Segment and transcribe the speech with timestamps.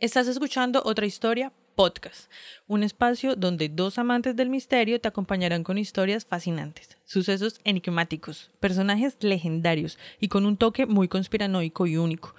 [0.00, 2.30] Estás escuchando otra historia podcast,
[2.68, 9.16] un espacio donde dos amantes del misterio te acompañarán con historias fascinantes, sucesos enigmáticos, personajes
[9.24, 12.36] legendarios y con un toque muy conspiranoico y único.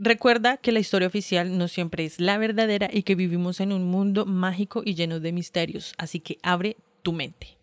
[0.00, 3.84] Recuerda que la historia oficial no siempre es la verdadera y que vivimos en un
[3.84, 7.59] mundo mágico y lleno de misterios, así que abre tu mente.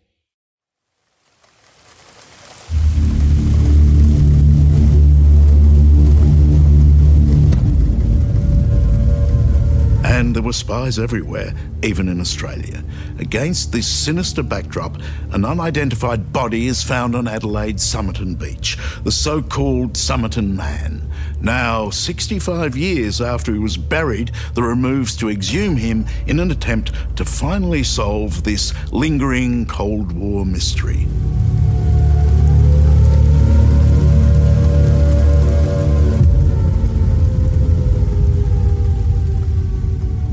[10.18, 11.54] And there were spies everywhere,
[11.84, 12.82] even in Australia.
[13.20, 14.96] Against this sinister backdrop,
[15.30, 21.08] an unidentified body is found on Adelaide's Somerton Beach, the so called Somerton Man.
[21.40, 26.50] Now, 65 years after he was buried, there are moves to exhume him in an
[26.50, 31.06] attempt to finally solve this lingering Cold War mystery.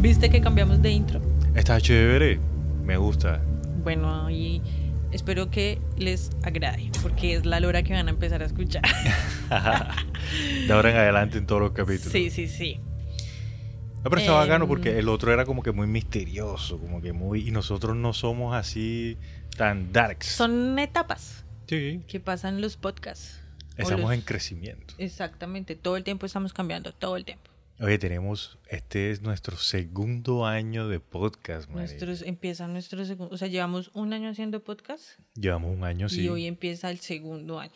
[0.05, 1.19] ¿Viste que cambiamos de intro?
[1.55, 2.39] Está chévere,
[2.83, 3.41] me gusta.
[3.83, 4.61] Bueno, y
[5.11, 8.83] espero que les agrade, porque es la hora que van a empezar a escuchar.
[10.67, 12.11] de ahora en adelante en todos los capítulos.
[12.11, 12.79] Sí, sí, sí.
[14.03, 17.11] No, pero está Em, bacano porque el otro era como que muy misterioso, como que
[17.11, 17.47] muy...
[17.47, 19.17] Y nosotros no somos así
[19.57, 20.27] tan darks.
[20.27, 22.01] Son etapas Sí.
[22.07, 23.39] que pasan los podcasts.
[23.75, 24.93] Estamos los- en crecimiento.
[24.99, 27.49] Exactamente, todo el tiempo estamos cambiando, todo el tiempo.
[27.79, 28.57] Oye, tenemos...
[28.69, 31.79] Este es nuestro segundo año de podcast, man.
[31.79, 36.21] Nuestros, empieza nuestro segundo, o sea, llevamos un año haciendo podcast Llevamos un año, sí.
[36.21, 37.73] y hoy empieza el segundo año.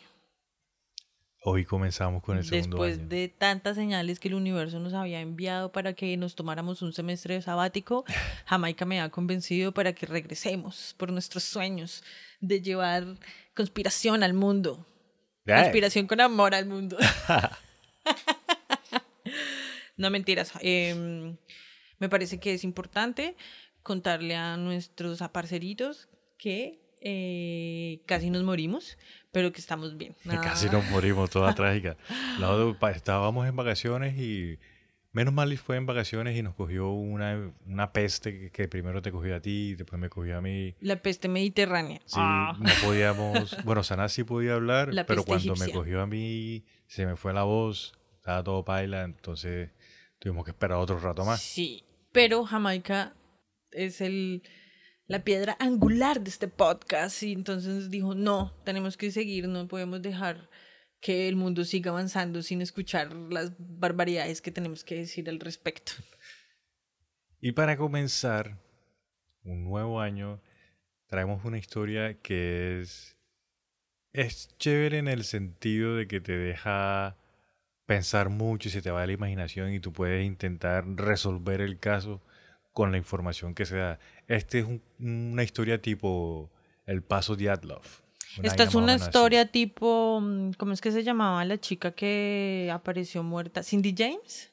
[1.42, 3.08] Hoy comenzamos con el segundo Después año.
[3.08, 7.40] de tantas señales que el universo nos había enviado para que nos tomáramos un semestre
[7.42, 8.04] sabático,
[8.46, 12.02] Jamaica me ha convencido para que regresemos por nuestros sueños
[12.40, 13.04] de llevar
[13.54, 14.86] conspiración al mundo.
[15.44, 16.96] Conspiración con amor al mundo.
[20.00, 20.52] no mentiras.
[20.62, 21.36] em,
[21.98, 23.36] me parece que es importante
[23.82, 28.98] contarle a nuestros aparceritos que eh, casi nos morimos,
[29.32, 30.14] pero que estamos bien.
[30.42, 30.72] Casi Ah.
[30.72, 31.96] nos morimos, toda trágica.
[32.94, 34.58] Estábamos en vacaciones y
[35.12, 39.34] menos mal fue en vacaciones y nos cogió una, una peste que, primero te cogió
[39.34, 40.74] a ti y después me cogió a mí.
[40.80, 42.00] La peste mediterránea.
[42.04, 42.54] Sí, Ah.
[42.58, 47.06] no podíamos, bueno, Sana sí podía hablar, La pero cuando me cogió a mí se
[47.06, 49.70] me fue la voz, estaba todo paila, entonces
[50.20, 51.42] tuvimos que esperar otro rato más.
[51.42, 51.82] Sí,
[52.12, 53.16] pero Jamaica
[53.72, 54.42] es el,
[55.06, 60.00] la piedra angular de este podcast y entonces dijo, no, tenemos que seguir, no podemos
[60.00, 60.48] dejar
[61.00, 65.92] que el mundo siga avanzando sin escuchar las barbaridades que tenemos que decir al respecto.
[67.40, 68.60] Y para comenzar
[69.44, 70.42] un nuevo año,
[71.06, 73.16] traemos una historia que es,
[74.12, 77.16] es chévere en el sentido de que te deja
[77.94, 82.20] pensar mucho y se te va la imaginación y tú puedes intentar resolver el caso
[82.72, 83.98] con la información que se da.
[84.28, 84.80] Este es un-
[85.32, 86.48] una historia tipo
[86.86, 87.82] El Paso de Adlov.
[88.44, 89.06] Esta es una así.
[89.06, 93.64] historia tipo, mm, ¿cómo es que se llamaba la chica que apareció muerta?
[93.64, 94.52] Cindy James.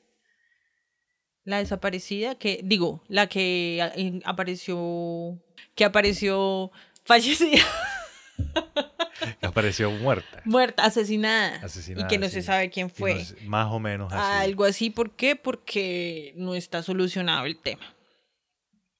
[1.44, 5.40] La desaparecida, que digo, la que en- apareció,
[5.76, 6.72] que apareció
[7.06, 7.64] fallecida,
[9.40, 10.42] que apareció muerta.
[10.46, 12.34] muerta, asesinada, Asesinada, y que no sí.
[12.34, 13.16] se sabe quién fue.
[13.44, 14.44] no más o menos así.
[14.46, 15.36] Algo así, ¿por qué?
[15.36, 17.96] Porque no está solucionado el tema.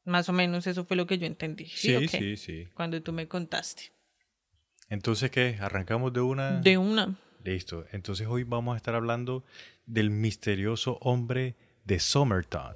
[0.06, 1.66] Más o menos eso fue lo que yo entendí.
[1.66, 2.68] Sí, sí, sí, sí.
[2.74, 3.92] Cuando tú me contaste.
[4.90, 5.58] Entonces, ¿qué?
[5.60, 6.62] ¿Arrancamos de una?
[6.62, 7.16] De una.
[7.44, 7.86] Listo.
[7.92, 9.44] Entonces hoy vamos a estar hablando
[9.86, 12.76] del misterioso hombre de Somerton.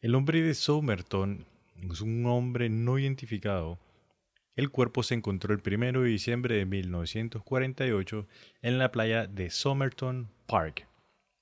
[0.00, 1.46] El hombre de Somerton
[1.90, 3.78] es un hombre no identificado.
[4.58, 8.26] El cuerpo se encontró el 1 de diciembre de 1948
[8.60, 10.88] en la playa de Somerton Park,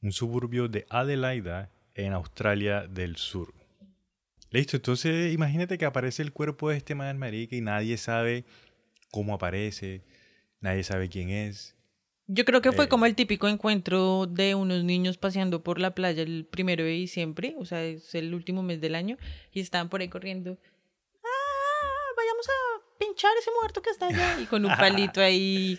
[0.03, 3.55] un suburbio de Adelaida en Australia del Sur.
[4.51, 8.45] Listo, entonces imagínate que aparece el cuerpo de este man marica y nadie sabe
[9.11, 10.03] cómo aparece,
[10.61, 11.75] nadie sabe quién es.
[12.27, 12.89] Yo creo que fue Eh.
[12.89, 17.55] como el típico encuentro de unos niños paseando por la playa el primero de diciembre,
[17.57, 19.17] o sea, es el último mes del año,
[19.55, 20.59] y estaban por ahí corriendo.
[21.25, 22.13] ¡Ah!
[22.15, 22.76] Vayamos a
[23.17, 24.39] pinchar ese muerto que está allá.
[24.43, 25.79] Y con un palito ahí.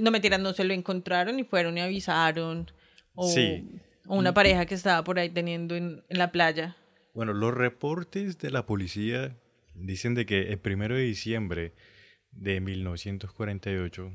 [0.00, 2.70] No mentiras, no se lo encontraron y fueron y avisaron.
[3.14, 3.68] O, Sí.
[4.06, 6.76] o una pareja que estaba por ahí teniendo en, en la playa.
[7.12, 9.36] Bueno, los reportes de la policía
[9.74, 11.72] dicen de que el primero de diciembre
[12.30, 14.12] de 1948,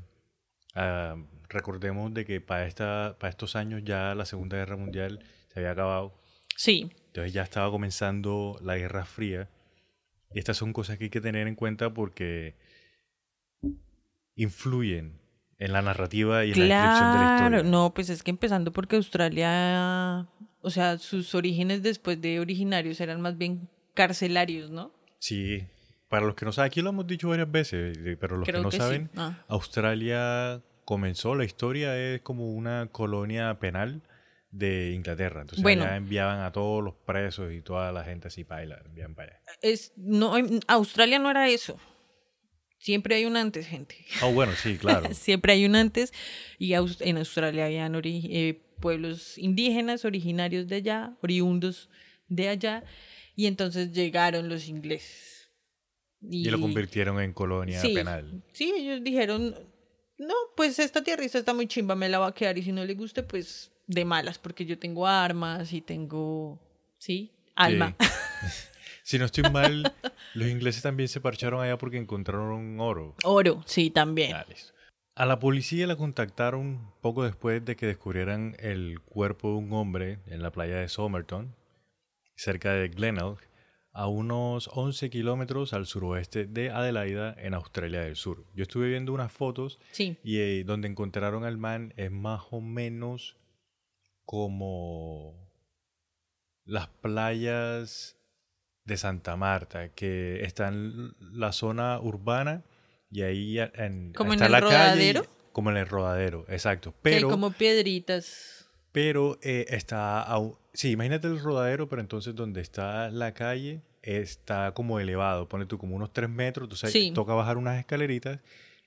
[0.74, 1.16] ah,
[1.48, 5.20] recordemos de que para, esta, para estos años ya la Segunda Guerra Mundial
[5.52, 6.14] se había acabado,
[6.58, 9.50] Sí, entonces ya estaba comenzando la Guerra Fría.
[10.34, 12.56] Y estas son cosas que hay que tener en cuenta porque
[14.34, 15.18] influyen
[15.58, 17.70] en la narrativa y en la descripción de la Claro, historia.
[17.70, 20.26] no, pues es que empezando porque Australia,
[20.60, 24.92] o sea, sus orígenes después de originarios eran más bien carcelarios, ¿no?
[25.18, 25.64] Sí,
[26.10, 28.60] para los que no saben, aquí lo hemos dicho varias veces, eh, pero los Creo
[28.60, 28.82] que no que sí.
[28.82, 29.42] saben, Ah.
[29.48, 34.02] Australia comenzó, la historia es como una colonia penal
[34.58, 35.42] de Inglaterra.
[35.42, 35.84] Entonces Bueno.
[35.84, 39.32] allá enviaban a todos los presos y toda la gente así para allá, enviaban para
[39.32, 39.40] allá.
[39.62, 40.34] Es, no,
[40.68, 41.78] Australia no era eso.
[42.78, 43.96] Siempre hay un antes, gente.
[44.22, 45.08] Ah, bueno, sí, claro.
[45.14, 46.12] Siempre hay un antes
[46.58, 51.88] y Aus- en Australia habían eh, pueblos indígenas originarios de allá, oriundos
[52.28, 52.84] de allá,
[53.34, 55.50] y entonces llegaron los ingleses.
[56.20, 58.42] Y lo convirtieron en colonia sí, penal.
[58.52, 59.54] Sí, ellos dijeron,
[60.18, 62.84] no, pues esta tierrita está muy chimba, me la va a quedar y si no
[62.84, 66.58] le guste, pues de malas, porque yo tengo armas y tengo,
[66.98, 67.94] sí, alma.
[67.98, 68.06] Sí.
[69.02, 69.92] si no estoy mal,
[70.34, 73.14] los ingleses también se parcharon allá porque encontraron oro.
[73.24, 74.34] Oro, sí, también.
[74.34, 74.44] Ah.
[75.14, 80.18] A la policía la contactaron poco después de que descubrieran el cuerpo de un hombre
[80.26, 81.54] en la playa de Somerton,
[82.34, 83.38] cerca de Glenelg,
[83.94, 88.44] a unos 11 kilómetros al suroeste de Adelaida, en Australia del Sur.
[88.54, 92.60] Yo estuve viendo unas fotos Sí, y eh, donde encontraron al man es más o
[92.60, 93.36] menos
[94.26, 95.48] como
[96.64, 98.16] las playas
[98.84, 102.64] de Santa Marta, que está en la zona urbana
[103.10, 104.74] y ahí a- en, ¿Como en está el la calle
[105.12, 105.26] rodadero?
[105.52, 106.92] como en el rodadero, exacto.
[107.02, 108.68] que hay Pero, como piedritas.
[108.92, 114.72] pero eh, está, au- sí, imagínate el rodadero, pero entonces donde está la calle está
[114.74, 117.10] como elevado, pone tú como unos 3 metros, entonces Sí.
[117.12, 118.38] toca bajar unas escaleritas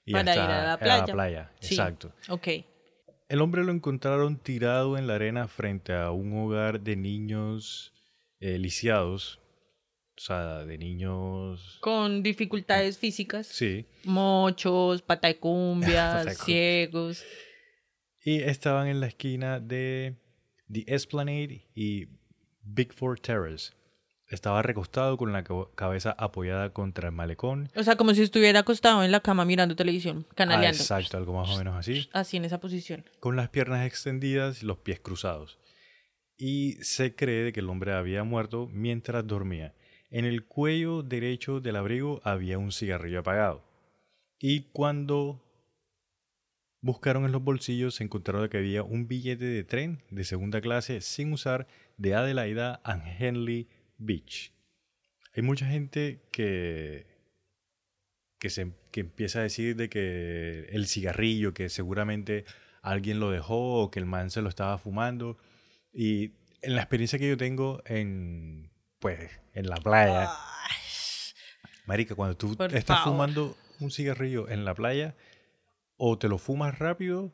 [0.06, 1.06] y ya Para ir a la en playa.
[1.13, 1.51] playa.
[1.59, 1.74] Sí.
[1.75, 2.13] Exacto.
[2.30, 2.47] Ok.
[3.30, 7.94] El hombre lo encontraron tirado en la arena frente a un hogar de niños
[8.40, 9.40] eh, lisiados.
[10.18, 11.78] O sea, de niños...
[11.80, 13.46] Con dificultades físicas.
[13.46, 13.86] Sí.
[14.04, 17.24] Mochos, patacumbias, ciegos.
[18.26, 20.16] Y estaban en la esquina de
[20.72, 22.08] The Esplanade y
[22.64, 23.74] Bigford Terrace.
[24.30, 27.70] Estaba recostado con la ca- cabeza apoyada contra el malecón.
[27.76, 30.78] O sea, como si estuviera acostado en la cama mirando televisión, Ah, canaleando.
[30.80, 32.08] exacto, algo más o menos así.
[32.14, 33.04] Así en esa posición.
[33.20, 35.58] con las piernas extendidas y los pies cruzados.
[36.38, 39.74] Y se cree que el hombre había muerto mientras dormía.
[40.12, 43.64] En el cuello derecho del abrigo había un cigarrillo apagado.
[44.40, 45.44] Y cuando
[46.82, 51.02] buscaron en los bolsillos se encontraron que había un billete de tren de segunda clase
[51.02, 51.68] sin usar
[51.98, 53.68] de Adelaida a Henley
[54.00, 54.51] Beach.
[55.36, 57.10] Hay mucha gente que
[58.40, 62.46] que, se, que empieza a decir de que el cigarrillo, que seguramente
[62.81, 65.38] alguien lo dejó o que el man se lo estaba fumando.
[65.94, 66.31] Y
[66.62, 70.31] en la experiencia que yo tengo en, pues, en la playa,
[71.86, 73.13] Marica, cuando tú Por estás favor.
[73.13, 75.16] fumando un cigarrillo en la playa,
[75.98, 77.34] o te lo fumas rápido,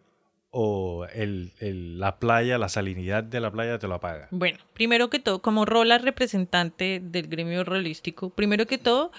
[0.57, 4.29] o el, el- la playa, la salinidad de la playa te lo apaga.
[4.31, 9.11] Bueno, primero que todo, como rola representante del gremio rolístico, primero que todo,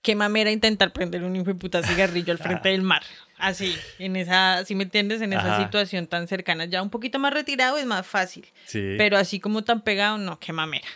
[0.00, 3.02] qué mamera intentar prender un hijo de puta cigarrillo al frente del mar.
[3.36, 5.64] Así, en esa, si me entiendes, en esa Ajá.
[5.64, 6.64] situación tan cercana.
[6.64, 8.46] Ya un poquito más retirado es más fácil.
[8.64, 8.94] Sí.
[8.96, 10.86] Pero así como tan pegado, no, qué mamera.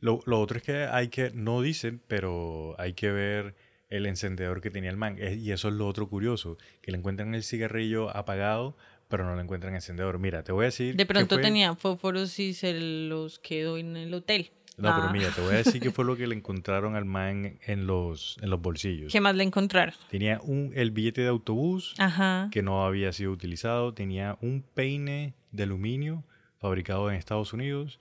[0.00, 3.54] Lo, lo otro es que hay que, no dicen, pero hay que ver
[3.96, 5.16] el encendedor que tenía el man.
[5.18, 8.76] Es- Y eso es lo otro curioso, que le encuentran el cigarrillo apagado,
[9.08, 10.18] pero no le encuentran encendedor.
[10.18, 10.96] Mira, te voy a decir...
[10.96, 14.50] De pronto tenía fósforos y se los quedó en el hotel.
[14.78, 17.04] No, pero Ah, mira, te voy a decir qué fue lo que le encontraron al
[17.04, 19.12] man en los, en los bolsillos.
[19.12, 19.94] ¿Qué más le encontraron?
[20.10, 22.48] Tenía un, el billete de autobús Ajá.
[22.50, 26.24] que no había sido utilizado, tenía un peine de aluminio
[26.58, 28.00] fabricado en Estados Unidos,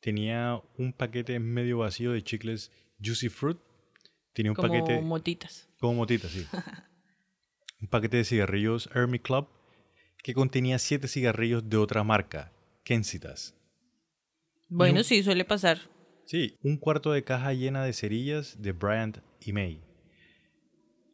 [0.00, 2.70] tenía un paquete medio vacío de chicles
[3.04, 3.58] Juicy Fruit,
[4.32, 5.68] tenía un Como paquete motitas.
[5.78, 6.44] como motita, sí.
[7.80, 9.48] un paquete de cigarrillos Army Club
[10.22, 12.52] que contenía siete cigarrillos de otra marca,
[12.84, 13.54] Kensitas.
[14.68, 15.78] Bueno, un- sí, suele pasar.
[16.24, 19.80] Sí, un cuarto de caja llena de cerillas de Bryant y May.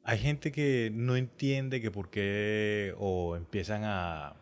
[0.05, 4.37] Hay gente que no entiende que por qué, o empiezan a,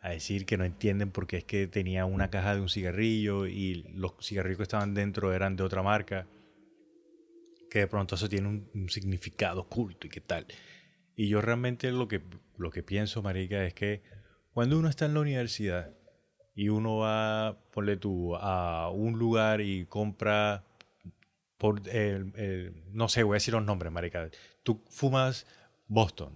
[0.00, 3.46] a decir que no entienden por qué es que tenía una caja de un cigarrillo
[3.46, 6.26] y los cigarrillos que estaban dentro eran de otra marca,
[7.70, 10.46] que de pronto eso tiene un, significado oculto y qué tal.
[11.16, 12.22] Y yo realmente lo que,
[12.58, 14.02] lo que pienso, Marica, es que
[14.52, 15.90] cuando uno está en la universidad
[16.54, 20.64] y uno va, ponle tú, a un lugar y compra,
[21.58, 24.30] por, el- el- no sé, voy a decir los nombres, marica.
[24.62, 25.46] Tú fumas
[25.88, 26.32] Boston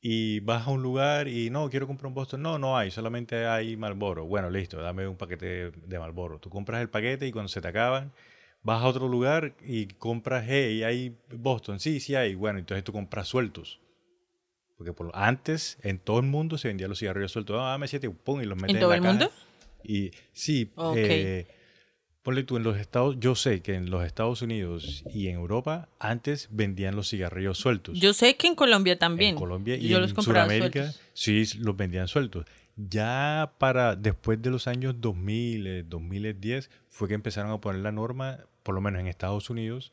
[0.00, 2.42] y vas a un lugar y no, quiero comprar un Boston.
[2.42, 4.26] No, no hay, solamente hay Marlboro.
[4.26, 6.38] Bueno, listo, dame un paquete de Marlboro.
[6.38, 8.12] Tú compras el paquete y cuando se te acaban,
[8.64, 11.78] vas a otro lugar y compras, hey, hay Boston.
[11.78, 12.34] Sí, sí hay.
[12.34, 13.80] Bueno, entonces tú compras sueltos.
[14.76, 17.56] Porque por, antes en todo el mundo se vendían los cigarrillos sueltos.
[17.60, 19.12] Ah, dame siete, pum, y los meten en, todo la el caja.
[19.14, 19.30] mundo?
[19.84, 20.96] Y sí, Ok.
[20.98, 21.46] eh,
[22.22, 25.88] ponle tú en los Estados, yo sé que en los Estados Unidos y en Europa
[26.00, 28.00] antes vendían los cigarrillos sueltos.
[28.00, 29.30] Yo sé que en Colombia también.
[29.32, 31.00] En Colombia y yo en los Sudamérica sueltos.
[31.12, 32.46] sí los vendían sueltos.
[32.76, 37.92] Ya para después de los años 2000, eh, 2010 fue que empezaron a poner la
[37.92, 39.92] norma, por lo menos en Estados Unidos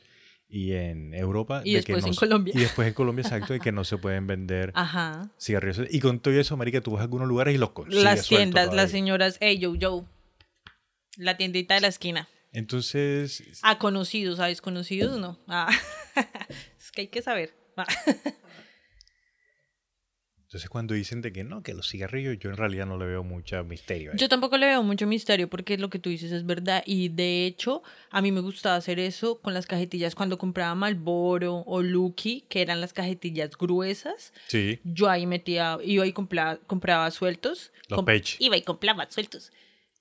[0.50, 1.62] y en Europa.
[1.63, 2.54] Y de que después no en Colombia.
[2.56, 5.30] Y después en Colombia, exacto, de que no se pueden vender Ajá.
[5.40, 5.88] cigarrillos.
[5.92, 8.74] Y con todo eso, marica, tú vas a algunos lugares y los consigues Las tiendas,
[8.74, 10.06] las señoras, hey, yo, yo.
[11.18, 12.28] La tiendita de la esquina.
[12.54, 15.40] Entonces, A conocidos, a desconocidos, no.
[15.48, 15.70] Ah.
[16.80, 17.54] es que hay que saber.
[17.78, 17.86] Ah.
[20.51, 23.24] entonces cuando dicen de que no, que los cigarrillos, yo en realidad no le veo
[23.24, 24.12] mucho misterio.
[24.12, 24.17] ahí.
[24.17, 26.84] Yo tampoco le veo mucho misterio porque lo que tú dices es verdad.
[26.86, 31.63] Y de hecho, a mí me gustaba hacer eso con las cajetillas cuando compraba Malboro
[31.65, 34.34] o Lucky, que eran las cajetillas gruesas.
[34.48, 37.72] Sí, Yo ahí metía, iba y compraba, compraba sueltos.
[37.88, 38.36] Los Com- pech.
[38.39, 39.53] Iba y compraba sueltos.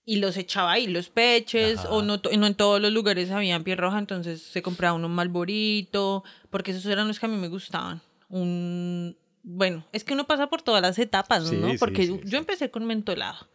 [0.05, 1.91] Y los echaba ahí, los peches, Ajá.
[1.91, 6.25] o no, no en todos los lugares había piel roja, entonces se compraba uno malborito,
[6.51, 8.01] porque esos eran los que a mí me gustaban.
[8.29, 11.73] Un, bueno, es que uno pasa por todas las etapas, Sí, ¿no?
[11.79, 13.49] Porque sí, yo empecé con mentolado.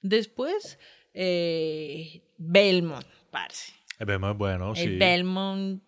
[0.00, 0.78] Después,
[1.14, 3.72] eh, Belmont, parce.
[3.98, 4.96] el Belmont es bueno, El sí.
[4.96, 5.82] Belmont.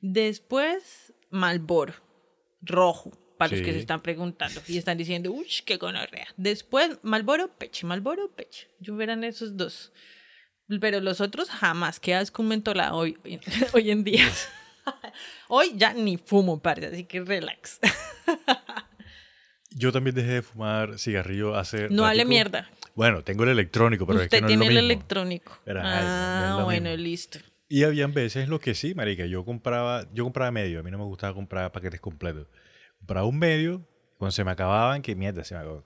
[0.00, 1.94] Después, Malboro,
[2.62, 6.28] rojo, para los que se están preguntando y están diciendo, uy, qué gonorrea.
[6.36, 8.68] Después, Malboro, peche, Malboro, peche.
[8.80, 9.92] Yo verán esos dos.
[10.80, 12.00] Pero los otros jamás.
[12.00, 13.40] Qué asco un mentolado hoy, hoy,
[13.72, 14.28] hoy en día.
[15.48, 17.80] hoy ya ni fumo, parce, así que relax.
[19.78, 21.88] Yo también dejé de fumar cigarrillo hace.
[21.90, 22.68] No hable mierda.
[22.94, 24.92] Bueno, tengo el electrónico, pero es Usted que no tiene es lo el mismo.
[24.94, 25.58] electrónico.
[25.66, 27.04] Pero, ay, no es ah, lo bueno, mismo.
[27.04, 27.38] listo.
[27.68, 30.96] Y habían veces lo que sí, marica, yo compraba, yo compraba medio, a mí no
[30.98, 32.46] me gustaba comprar paquetes completos.
[32.98, 35.84] Compraba un medio, cuando se me acababan, que mierda, se me acabó.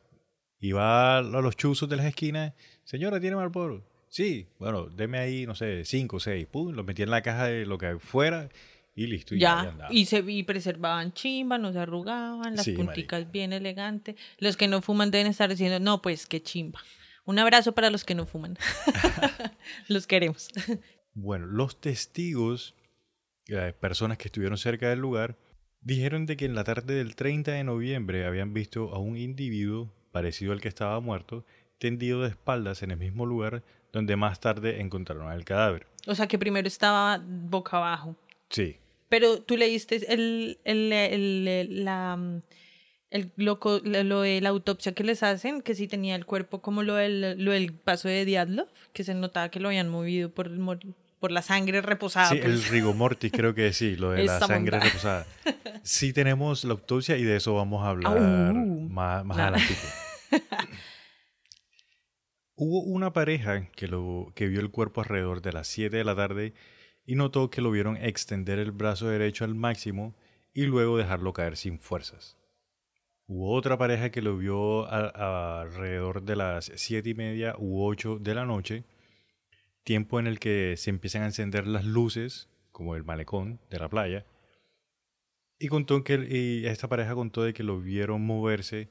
[0.60, 2.52] Iba a los chuzos de las esquinas,
[2.84, 3.82] señora, ¿tiene Marlboro?
[4.08, 7.46] Sí, bueno, deme ahí, no sé, cinco o seis, pum, los metí en la caja
[7.46, 8.48] de lo que fuera
[8.94, 9.34] y listo.
[9.34, 14.16] Y ya, y se y preservaban chimba, no se arrugaban, las Sí, punticas bien elegantes.
[14.38, 16.80] Los que no fuman deben estar diciendo, no, pues qué chimba.
[17.24, 18.58] Un abrazo para los que no fuman.
[19.88, 20.48] los queremos.
[21.14, 22.74] Bueno, los testigos,
[23.48, 25.36] eh, personas que estuvieron cerca del lugar,
[25.80, 29.92] dijeron de que en la tarde del 30 de noviembre habían visto a un individuo
[30.12, 31.44] parecido al que estaba muerto,
[31.78, 35.86] tendido de espaldas en el mismo lugar donde más tarde encontraron el cadáver.
[36.06, 38.16] O sea que primero estaba boca abajo.
[38.50, 38.76] Sí,
[39.08, 42.18] Pero tú leíste el, el, el, la,
[43.10, 46.60] el- lo, co- lo- de la autopsia que les hacen, que sí tenía el cuerpo
[46.60, 50.30] como lo del, lo del paso de Diatlov, que se notaba que lo habían movido
[50.30, 50.50] por,
[51.18, 52.28] por la sangre reposada.
[52.30, 55.26] sí, por el el- rigor mortis creo que sí, lo de la sangre reposada.
[55.82, 58.20] Sí tenemos la autopsia y de eso vamos a hablar
[58.88, 59.74] más, adelante.
[62.56, 66.14] Hubo una pareja que, lo, que vio el cuerpo alrededor de las 7 de la
[66.14, 66.52] tarde
[67.06, 70.14] y notó que lo vieron extender el brazo derecho al máximo
[70.52, 72.36] y luego dejarlo caer sin fuerzas.
[73.26, 77.82] Hubo otra pareja que lo vio a- a alrededor de las 7 y media u
[77.84, 78.84] 8 de la noche,
[79.84, 83.88] tiempo en el que se empiezan a encender las luces, como el malecón de la
[83.88, 84.26] playa,
[85.58, 88.88] y contó que y esta pareja contó de que lo vieron moverse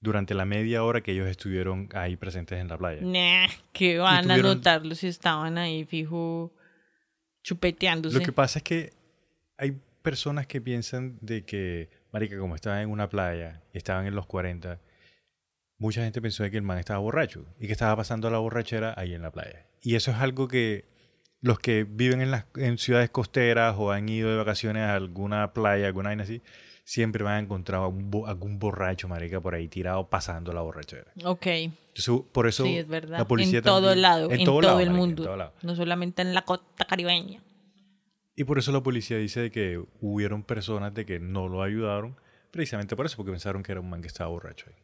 [0.00, 3.00] durante la media hora que ellos estuvieron ahí presentes en la playa.
[3.02, 6.52] Nah, que van a notarlo si estaban ahí fijo
[7.46, 8.18] chupeteándose.
[8.18, 8.92] Lo que pasa es que
[9.56, 14.16] hay personas que piensan de que, marica, como estaban en una playa y estaban en
[14.16, 14.80] los 40,
[15.78, 18.94] mucha gente pensó de que el man estaba borracho y que estaba pasando la borrachera
[18.96, 19.64] ahí en la playa.
[19.80, 20.86] Y eso es algo que
[21.40, 25.52] los que viven en las en ciudades costeras o han ido de vacaciones a alguna
[25.52, 26.42] playa, alguna así,
[26.88, 30.60] siempre van a encontrar a un bo- algún borracho, marica, por ahí tirado pasando la
[30.60, 31.10] borrachera.
[31.24, 33.18] Ok, Entonces, por eso sí, es verdad.
[33.18, 35.22] la policía en todo también- lado, en, todo, lado, el marica, mundo.
[35.24, 35.52] todo lado.
[35.62, 37.42] No solamente en la costa caribeña.
[38.36, 42.14] Y por eso la policía dice de que hubieron personas de que no lo ayudaron,
[42.52, 44.76] precisamente por eso, porque pensaron que era un man que estaba borracho ahí.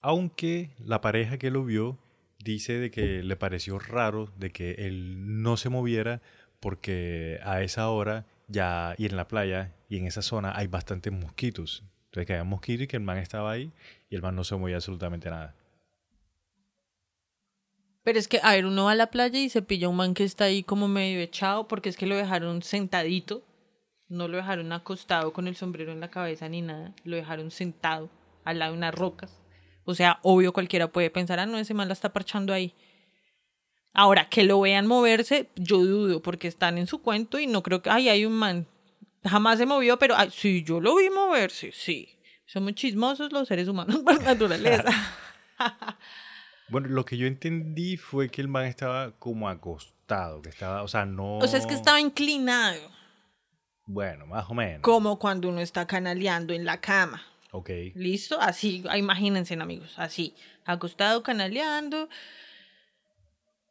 [0.00, 1.96] Aunque la pareja que lo vio
[2.40, 6.20] dice de que le pareció raro de que él no se moviera
[6.60, 11.12] porque a esa hora ya y en la playa y en esa zona hay bastantes
[11.12, 11.84] mosquitos.
[12.06, 13.72] Entonces que había mosquitos y que el man estaba ahí
[14.10, 15.54] y el man no se movía absolutamente nada.
[18.02, 20.14] Pero es que, a ver, uno va a la playa y se pilla un man
[20.14, 23.42] que está ahí como medio echado porque es que lo dejaron sentadito.
[24.08, 26.92] No lo dejaron acostado con el sombrero en la cabeza ni nada.
[27.04, 28.10] Lo dejaron sentado
[28.44, 29.40] al lado de unas rocas.
[29.84, 32.74] O sea, obvio cualquiera puede pensar, ah, no, ese man la está parchando ahí.
[33.92, 37.80] Ahora, que lo vean moverse, yo dudo, porque están en su cuento y no creo
[37.80, 38.66] que, ay, hay un man.
[39.24, 42.18] Jamás se movió, pero, ay, sí, yo lo vi moverse, sí.
[42.46, 44.90] Somos chismosos los seres humanos por naturaleza.
[46.68, 50.88] Bueno, lo que yo entendí fue que el man estaba como acostado, que estaba, o
[50.88, 51.36] sea, no...
[51.36, 52.80] o sea, es que estaba inclinado,
[53.84, 54.80] Bueno, más o menos.
[54.80, 57.22] como cuando uno está canaleando en la cama.
[57.52, 57.68] Ok.
[57.94, 58.40] ¿Listo?
[58.40, 62.08] Así, ah, imagínense, amigos, así, acostado, canaleando.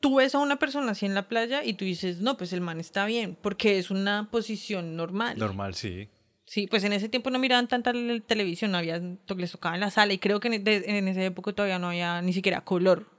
[0.04, 2.60] Tú ves a una persona así en la playa y tú dices, no, pues el
[2.60, 5.40] man está bien, porque es una posición normal.
[5.40, 6.10] Normal, sí.
[6.46, 7.94] Sí, pues en ese tiempo no miraban tanta
[8.28, 9.02] televisión, no había,
[9.38, 11.88] les tocaba en la sala y creo que en, de- en esa época todavía no
[11.88, 13.10] había ni siquiera color.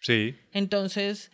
[0.00, 0.34] Sí.
[0.50, 1.30] Entonces,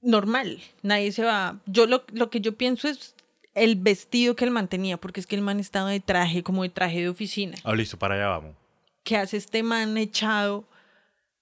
[0.00, 1.60] normal, nadie se va.
[1.66, 3.14] Yo lo, lo que yo pienso es
[3.54, 6.68] el vestido que él mantenía, porque es que el man estaba de traje, como de
[6.68, 7.56] traje de oficina.
[7.64, 8.54] Ah, listo, para allá vamos.
[9.02, 10.68] ¿Qué hace este man echado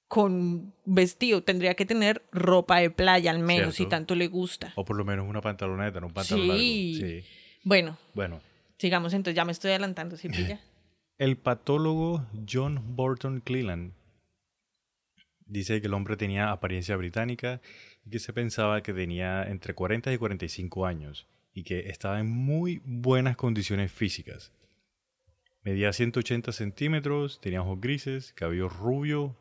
[0.09, 1.43] con vestido?
[1.43, 4.73] Tendría que tener ropa de playa al menos, si tanto le gusta.
[4.77, 6.93] O por lo menos una pantaloneta, no un pantalón Sí.
[6.99, 7.09] largo.
[7.23, 7.29] Sí.
[7.65, 8.41] Bueno, Bueno,
[8.79, 10.61] sigamos entonces, ya me estoy adelantando, ¿sí pilla?
[11.19, 13.93] el patólogo John Burton Cleland
[15.47, 17.61] dice que el hombre tenía apariencia británica
[18.05, 22.29] y que se pensaba que tenía entre 40 y 45 años y que estaba en
[22.31, 24.53] muy buenas condiciones físicas.
[25.63, 29.37] Medía 180 centímetros, tenía ojos grises, cabello rubio,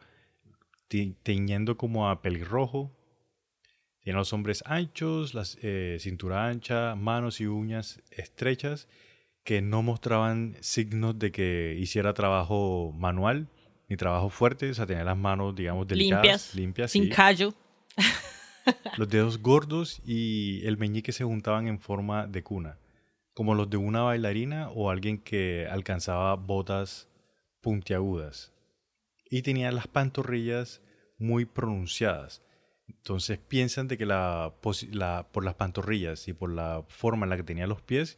[0.88, 2.92] teñiendo como a pelirrojo.
[4.02, 8.88] Tenía los hombres anchos, la cintura ancha, manos y uñas estrechas
[9.46, 13.48] que no mostraban signos de que hiciera trabajo manual
[13.88, 17.10] ni trabajo fuerte, o sea, tenía las manos, digamos, delicadas, Limpias, limpias, sin sí.
[17.10, 17.54] callo.
[18.98, 22.80] los dedos gordos y el meñique se juntaban en forma de cuna,
[23.36, 27.08] como los de una bailarina o alguien que alcanzaba botas
[27.62, 28.52] puntiagudas.
[29.36, 30.82] Y tenía las pantorrillas
[31.18, 32.42] muy pronunciadas.
[32.88, 37.44] Entonces piensan de que la, por las pantorrillas y por la forma en la que
[37.44, 38.18] tenía los pies,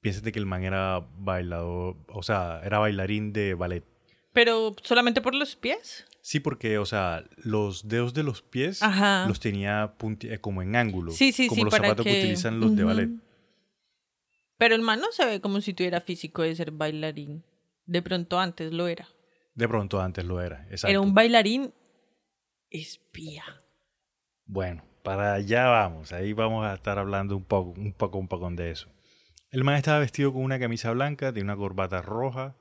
[0.00, 3.84] piensan de que el man era bailador, o sea, era bailarín de ballet.
[4.32, 6.06] Pero solamente por los pies.
[6.22, 9.26] Sí, porque, o sea, los dedos de los pies Ajá.
[9.28, 11.12] los tenía eh, como en ángulo.
[11.12, 13.10] Sí, sí, como sí, los para zapatos que, que- utilizan los de ballet.
[14.56, 17.44] Pero el man no se ve como si tuviera físico de ser bailarín.
[17.84, 19.06] De pronto antes lo era.
[19.54, 20.66] De pronto antes lo era.
[20.70, 20.88] Exacto.
[20.88, 21.72] Era un bailarín
[22.70, 23.44] espía.
[24.46, 26.12] Bueno, para allá vamos.
[26.12, 28.88] Ahí vamos a estar hablando un poco, un poco, un poco de eso.
[29.50, 32.54] El man estaba vestido con una camisa blanca, tiene una corbata roja,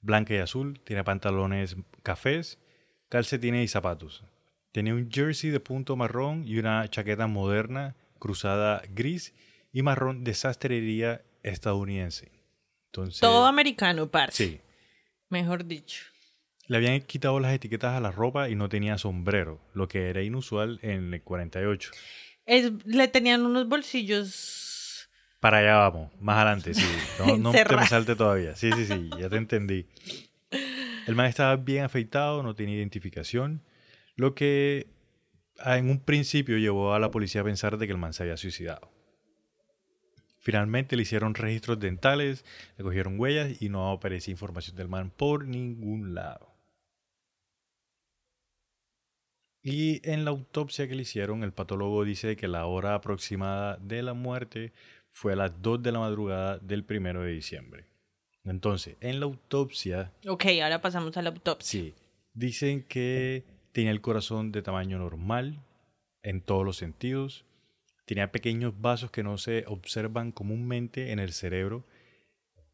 [0.00, 2.58] blanca y azul, tiene pantalones cafés,
[3.08, 4.24] calcetines y zapatos.
[4.72, 9.34] Tenía un jersey de punto marrón y una chaqueta moderna cruzada gris
[9.72, 12.30] y marrón de sastrería estadounidense.
[12.86, 14.44] Entonces, Todo americano, parce.
[14.44, 14.60] sí.
[15.30, 16.04] Mejor dicho.
[16.68, 20.22] Le habían quitado las etiquetas a la ropa y no tenía sombrero, lo que era
[20.22, 21.90] inusual en el 48.
[22.46, 25.08] Es- le tenían unos bolsillos.
[25.40, 26.82] Para allá vamos, más adelante, sí.
[27.18, 28.54] No, no te me salte todavía.
[28.56, 29.86] Sí, sí, sí, ya te entendí.
[31.06, 33.62] El man estaba bien afeitado, no tenía identificación,
[34.16, 34.88] lo que
[35.60, 38.22] ah, en un principio llevó a la policía a pensar de que el man se
[38.24, 38.90] había suicidado.
[40.40, 42.44] Finalmente le hicieron registros dentales,
[42.76, 46.54] le cogieron huellas y no aparecía información del man por ningún lado.
[49.70, 54.02] Y en la autopsia que le hicieron, el patólogo dice que la hora aproximada de
[54.02, 54.72] la muerte
[55.10, 57.84] fue a las 2 de la madrugada del primero de diciembre.
[58.44, 61.80] Entonces, en la autopsia, Ok, ahora pasamos a la autopsia.
[61.80, 61.94] sí,
[62.32, 65.60] dicen que tenía el corazón de tamaño normal
[66.22, 67.44] en todos los sentidos,
[68.06, 71.84] tenía pequeños vasos que no se observan comúnmente en el cerebro,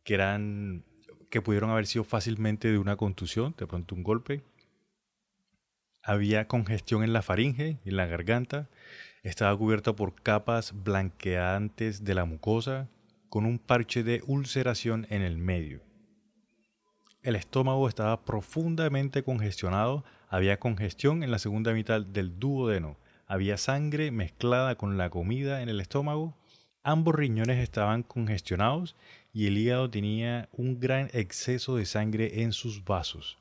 [0.05, 0.85] que eran
[1.29, 4.43] que pudieron haber sido fácilmente de una contusión, de pronto un golpe.
[6.07, 8.69] Había congestión en la faringe y en la garganta.
[9.23, 12.89] Estaba cubierta por capas blanqueantes de la mucosa,
[13.31, 15.81] con un parche de ulceración en el medio.
[17.23, 20.05] El estómago estaba profundamente congestionado.
[20.29, 22.99] Había congestión en la segunda mitad del duodeno.
[23.27, 26.37] Había sangre mezclada con la comida en el estómago.
[26.83, 28.95] Ambos riñones estaban congestionados
[29.33, 33.39] y el hígado tenía un gran exceso de sangre en sus vasos.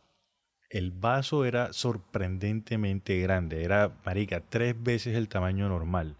[0.74, 6.18] El vaso era sorprendentemente grande, era, marica, tres veces el tamaño normal.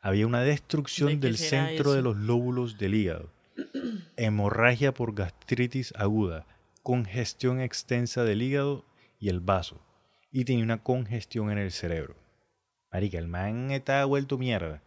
[0.00, 3.32] Había una destrucción ¿De qué del centro de los lóbulos del hígado,
[4.16, 6.46] hemorragia por gastritis aguda,
[6.84, 8.84] congestión extensa del hígado
[9.18, 9.80] y el vaso,
[10.30, 12.14] y tenía una congestión en el cerebro.
[12.92, 14.80] Marica, el man estaba vuelto mierda.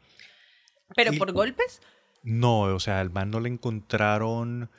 [0.95, 1.81] ¿Pero Y- por golpes?
[2.23, 4.69] No, o sea, al man no le encontraron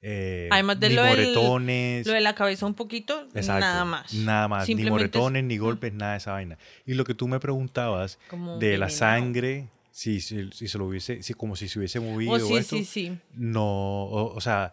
[0.00, 2.06] eh, Además de ni lo del- moretones.
[2.06, 4.14] Lo de la cabeza un poquito, Exacto, nada más.
[4.14, 6.58] Nada más, ni es- moretones, ni golpes, nada de esa vaina.
[6.86, 10.86] Y lo que tú me preguntabas Como de la sangre, si, si, si se lo
[10.86, 13.18] hubiese, si, como si se hubiese movido Oh, sí, esto, sí, sí.
[13.34, 13.64] no,
[14.04, 14.72] o, o sea,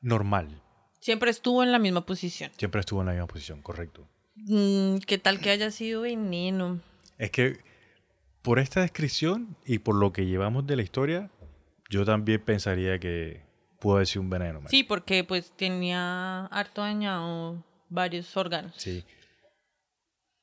[0.00, 0.48] normal.
[1.00, 2.50] Siempre estuvo en la misma posición.
[2.56, 4.06] Siempre estuvo en la misma posición, correcto.
[4.36, 6.80] Mm, ¿Qué tal que haya sido veneno?
[7.18, 7.58] Es que
[8.40, 11.30] por esta descripción y por lo que llevamos de la historia,
[11.90, 13.42] yo también pensaría que
[13.82, 14.54] pudo haber sido un veneno.
[14.54, 14.70] marica.
[14.70, 18.72] Sí, porque pues tenía harto dañado varios órganos.
[18.76, 19.04] Sí.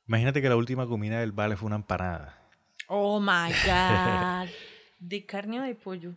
[0.08, 2.38] Imagínate que la última comida del vale fue una empanada.
[2.88, 4.50] Oh my God.
[5.00, 6.14] ¿De carne o de pollo?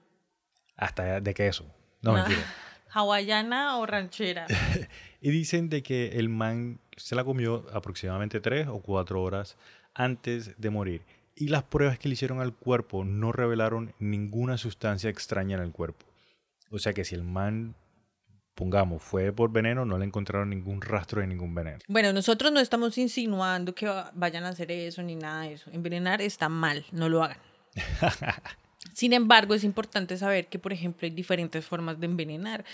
[0.77, 1.65] Hasta de queso.
[2.01, 2.43] No, mentira.
[2.91, 4.47] ¿Hawaiana o ranchera?
[5.25, 9.57] Y dicen de que el man se la comió aproximadamente tres o cuatro horas
[9.95, 11.03] antes de morir.
[11.37, 15.71] Y las pruebas que le hicieron al cuerpo no revelaron ninguna sustancia extraña en el
[15.71, 16.05] cuerpo.
[16.73, 17.77] O sea que si el man,
[18.55, 21.79] pongamos, fue por veneno, no le encontraron ningún rastro de ningún veneno.
[21.87, 25.71] Bueno, nosotros no estamos insinuando que va- vayan a hacer eso ni nada de eso.
[25.71, 27.39] Envenenar está mal, no lo hagan.
[28.95, 32.65] Sin embargo, es importante saber que, por ejemplo, hay diferentes formas de envenenar.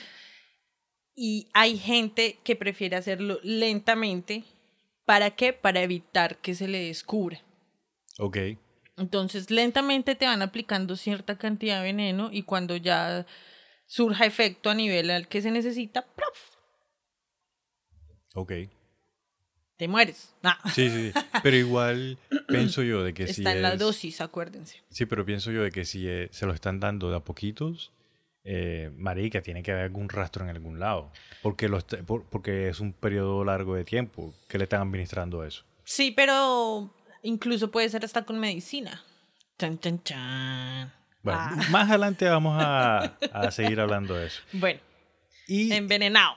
[1.15, 4.45] Y hay gente que prefiere hacerlo lentamente.
[5.05, 5.53] ¿Para qué?
[5.53, 7.41] Para evitar que se le descubra.
[8.19, 8.37] Ok.
[8.97, 13.27] Entonces, lentamente te van aplicando cierta cantidad de veneno y cuando ya
[13.89, 16.39] surja efecto a nivel al que se necesita, ¡prof!
[18.35, 18.53] Ok.
[19.77, 20.35] te mueres.
[20.43, 21.21] Ah, Sí, sí, sí.
[21.43, 24.83] Pero igual pienso yo de que si Está en la es- dosis, acuérdense.
[24.91, 27.91] Sí, pero pienso yo de que si eh, se lo están dando de a poquitos,
[28.45, 31.11] eh, marica, tiene que haber algún rastro en algún lado.
[31.43, 31.69] Porque,
[32.07, 35.65] por- porque es un periodo largo de tiempo que le están administrando eso.
[35.85, 39.03] Sí, pero incluso puede ser hasta con medicina.
[39.59, 40.93] Chan, chan, chan.
[41.33, 41.67] Bueno, Ah.
[41.71, 44.43] más adelante vamos a, a seguir hablando de eso.
[44.53, 44.81] Bueno,
[45.47, 46.37] Y envenenado.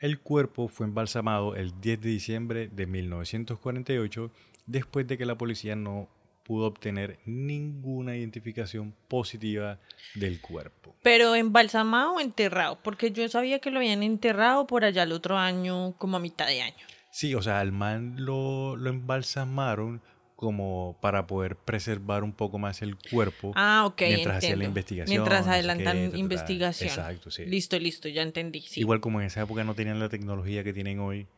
[0.00, 4.30] el cuerpo fue embalsamado el 10 de diciembre de 1948
[4.66, 6.08] después de que la policía no
[6.44, 9.78] pudo obtener ninguna identificación positiva
[10.14, 10.94] del cuerpo.
[11.02, 15.38] Pero embalsamado o enterrado, porque yo sabía que lo habían enterrado por allá el otro
[15.38, 16.84] año, como a mitad de año.
[17.12, 20.02] Sí, o sea, al man lo, lo embalsamaron
[20.42, 23.52] como para poder preservar un poco más el cuerpo.
[23.54, 23.94] Ah.
[23.96, 24.64] Mientras hacía la entiendo.
[24.64, 26.88] investigación, Mientras adelantan qué, investigación.
[26.90, 27.46] Exacto, sí.
[27.46, 28.60] Listo, listo, ya entendí.
[28.62, 28.80] Sí.
[28.80, 31.28] Igual como en esa época no tenían la tecnología que tienen hoy,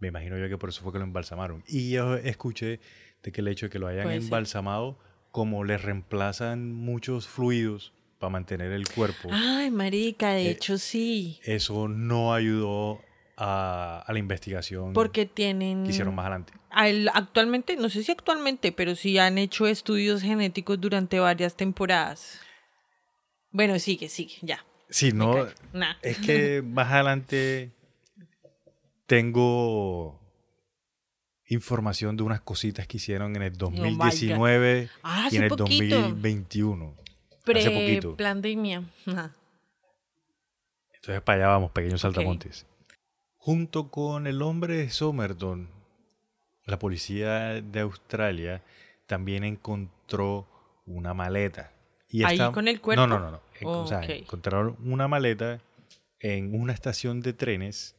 [0.00, 1.62] me imagino yo que por eso fue que lo embalsamaron.
[1.68, 2.80] Y yo escuché
[3.22, 4.24] de que el hecho de que lo hayan Puede ser.
[4.24, 4.98] embalsamado,
[5.30, 11.38] como le reemplazan muchos fluidos para mantener el cuerpo, Ay, marica, de Eh, hecho sí.
[11.44, 13.00] eso no ayudó
[13.44, 15.82] a, a la investigación Porque tienen...
[15.84, 16.52] que hicieron más adelante.
[16.70, 22.38] Al- actualmente, no sé si actualmente, pero sí han hecho estudios genéticos durante varias temporadas.
[23.50, 24.64] Bueno, sigue, sigue, ya.
[24.88, 25.34] Sí, no.
[25.72, 25.94] Nah.
[26.02, 27.72] es que más adelante
[29.06, 30.20] tengo
[31.48, 36.00] información de unas cositas que hicieron en el 2019 Ah, y en el poquito.
[36.00, 36.94] 2021.
[37.54, 38.16] hace poquito.
[38.16, 38.84] Pre-pandemia.
[39.06, 39.34] Ajá.
[40.94, 42.66] Entonces para allá vamos, pequeños saltamontes.
[43.44, 45.68] Junto con el hombre de Somerton,
[46.64, 48.62] la policía de Australia
[49.06, 50.46] también encontró
[50.86, 51.72] una maleta.
[52.08, 53.04] Y ¿Ahí esta- con el cuerpo?
[53.04, 53.30] No, no, no.
[53.60, 53.80] no.
[53.82, 55.60] O sea, encontraron una maleta
[56.20, 57.96] en una estación de trenes.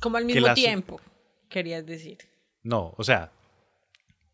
[0.00, 0.98] Como al mismo la tiempo,
[1.50, 2.16] querías decir.
[2.62, 3.32] No, o sea,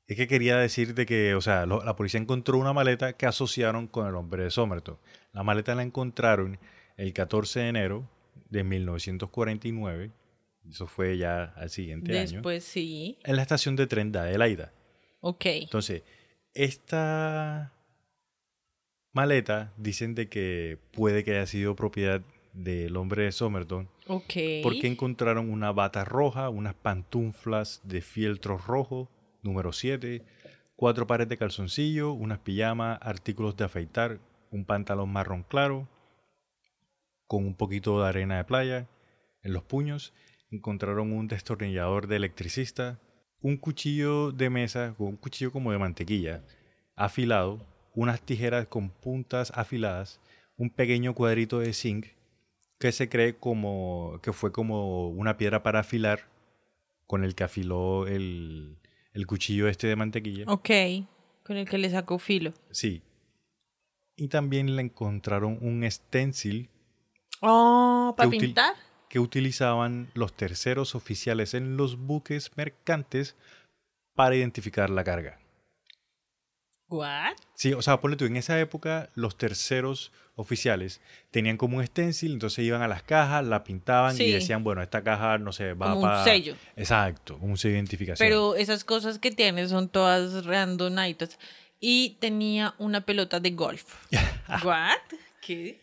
[0.06, 3.26] es que quería decir de que, o sea, lo- la policía encontró una maleta que
[3.26, 4.96] asociaron con el hombre de Somerton.
[5.32, 6.56] La maleta la encontraron
[6.96, 8.08] el 14 de enero
[8.50, 10.10] de 1949.
[10.68, 12.32] Eso fue ya al siguiente año.
[12.32, 13.18] Después sí.
[13.24, 14.72] En la estación de tren de Adelaida.
[15.20, 15.46] Ok.
[15.46, 16.02] Entonces,
[16.54, 17.72] esta
[19.12, 22.20] maleta dicen de que puede que haya sido propiedad
[22.52, 24.34] del hombre de Somerton Ok.
[24.62, 29.08] porque encontraron una bata roja, unas pantuflas de fieltro rojo,
[29.42, 30.24] número 7,
[30.76, 34.18] cuatro pares de calzoncillo, unas pijamas, artículos de afeitar,
[34.50, 35.88] un pantalón marrón claro,
[37.28, 38.88] con un poquito de arena de playa
[39.42, 40.12] en los puños.
[40.50, 42.98] Encontraron un destornillador de electricista,
[43.40, 46.42] un cuchillo de mesa, un cuchillo como de mantequilla,
[46.96, 47.64] afilado,
[47.94, 50.20] unas tijeras con puntas afiladas,
[50.56, 52.06] un pequeño cuadrito de zinc
[52.78, 56.28] que se cree como que fue como una piedra para afilar
[57.06, 58.78] con el que afiló el,
[59.12, 60.44] el cuchillo este de mantequilla.
[60.46, 60.70] Ok.
[61.44, 62.52] Con el que le sacó filo.
[62.70, 63.02] Sí.
[64.16, 66.70] Y también le encontraron un stencil
[67.40, 68.74] Oh, ¿para ¿Qué util- pintar?
[69.08, 73.36] que utilizaban los terceros oficiales en los buques mercantes
[74.14, 75.38] para identificar la carga.
[76.90, 77.34] What?
[77.54, 82.32] Sí, o sea, ponle tú, en esa época los terceros oficiales tenían como un stencil,
[82.32, 84.24] entonces iban a las cajas, la pintaban Sí.
[84.24, 86.24] y decían, bueno, esta caja, no sé, va Como un para...
[86.24, 86.54] sello.
[86.76, 88.26] Exacto, un sello de identificación.
[88.26, 91.38] Pero esas cosas que tiene son todas randonitas.
[91.80, 93.84] Y tenía una pelota de golf.
[94.64, 94.96] ¿What?
[95.42, 95.80] ¿Qué?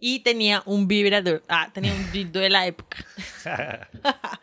[0.00, 1.42] Y tenía un vibrador.
[1.48, 2.98] Ah, tenía un dildo de la época.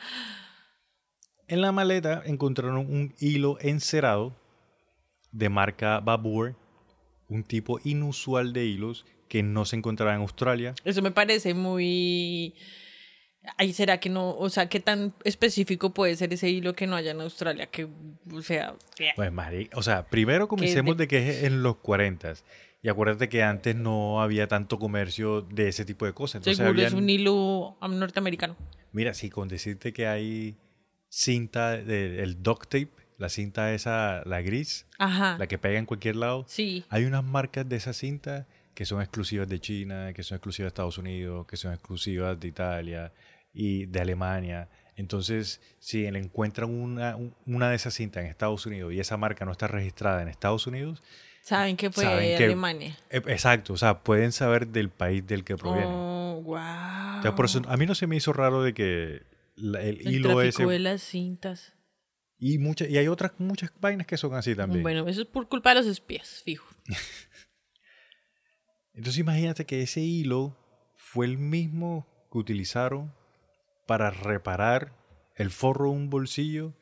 [1.47, 4.33] En la maleta encontraron un hilo encerado
[5.31, 6.55] de marca Babur,
[7.27, 10.73] un tipo inusual de hilos que no se encontraba en Australia.
[10.85, 12.55] Eso me parece muy...
[13.57, 16.95] Ahí será que no, o sea, qué tan específico puede ser ese hilo que no
[16.95, 17.89] haya en Australia, que,
[18.31, 18.73] o sea,
[19.17, 21.09] Pues, mari- o sea, primero comencemos de...
[21.09, 22.33] que es en los 40
[22.83, 26.35] y acuérdate que antes no había tanto comercio de ese tipo de cosas.
[26.41, 28.55] Entonces seguro es un hilo um, norteamericano.
[28.91, 30.55] Mira, sí, con decirte que hay
[31.09, 35.37] cinta del duct tape, la cinta esa, la gris, Ajá.
[35.37, 36.45] la que pega en cualquier lado.
[36.47, 36.83] Sí.
[36.89, 40.73] Hay unas marcas de esa cinta que son exclusivas de China, que son exclusivas de
[40.73, 43.13] Estados Unidos, que son exclusivas de Italia
[43.53, 44.67] y de Alemania.
[44.95, 49.15] Entonces, si le encuentran una, un- una de esas cintas en Estados Unidos y esa
[49.17, 51.01] marca no está registrada en Estados Unidos,
[51.43, 52.97] Saben que fue Saben que- Alemania.
[53.09, 55.87] eh, exacto, o sea, pueden saber del país del que proviene.
[55.89, 56.57] Oh, wow.
[57.17, 59.23] Entonces, por eso, a mí no se me hizo raro de que
[59.55, 60.65] la- el, El hilo ese...
[60.65, 61.73] de las cintas.
[62.39, 64.83] Y, muchas y hay otras muchas vainas que son así también.
[64.83, 66.65] Bueno, eso es por culpa de los espías, fijo.
[68.93, 70.55] Entonces imagínate que ese hilo
[70.95, 73.13] fue el mismo que utilizaron
[73.87, 74.93] para reparar
[75.35, 76.73] el forro de un bolsillo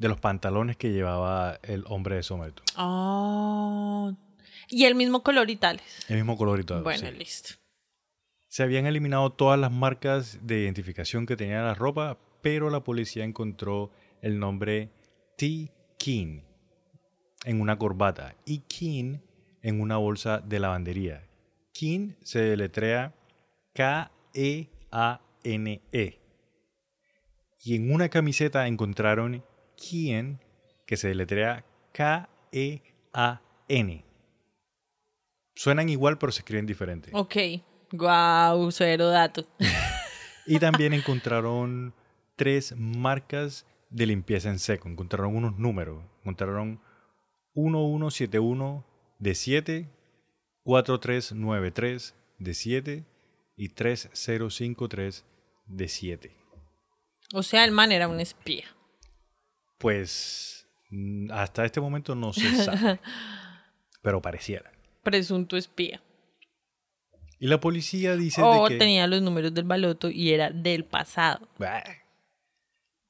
[0.00, 2.64] de los pantalones que llevaba el hombre de Somerton.
[2.78, 4.16] Oh.
[4.70, 5.84] Y el mismo color y tales.
[6.08, 6.82] El mismo color y todo.
[6.82, 7.14] bueno, sí.
[7.14, 7.50] listo.
[8.48, 13.24] Se habían eliminado todas las marcas de identificación que tenía la ropa, pero la policía
[13.24, 13.90] encontró
[14.22, 14.90] el nombre
[15.36, 15.70] T.
[15.98, 16.40] King
[17.44, 19.18] en una corbata y King
[19.60, 21.28] en una bolsa de lavandería.
[21.74, 23.12] King se deletrea
[23.74, 24.70] K-E-A-N-E.
[27.62, 29.44] Y en una camiseta encontraron
[29.80, 30.38] Kien,
[30.86, 32.84] que se deletrea K-E-A-N.
[35.54, 37.10] Suenan igual, pero se escriben diferente.
[37.14, 37.36] Ok.
[37.92, 39.46] Guau, cero dato.
[40.46, 41.94] Y también encontraron
[42.36, 44.88] tres marcas de limpieza en seco.
[44.88, 46.04] Encontraron unos números.
[46.20, 46.80] Encontraron
[47.54, 48.84] 1171
[49.18, 49.90] de 7,
[50.62, 53.04] 4393 de 7
[53.56, 55.24] y 3053
[55.66, 56.36] de 7.
[57.34, 58.64] O sea, el man era un espía.
[59.80, 60.68] Pues
[61.30, 63.00] hasta este momento no se sabe.
[64.02, 64.70] pero pareciera.
[65.02, 66.02] Presunto espía.
[67.38, 68.78] Y la policía dice O de que...
[68.78, 71.48] tenía los números del baloto y era del pasado.
[71.58, 71.82] Bah.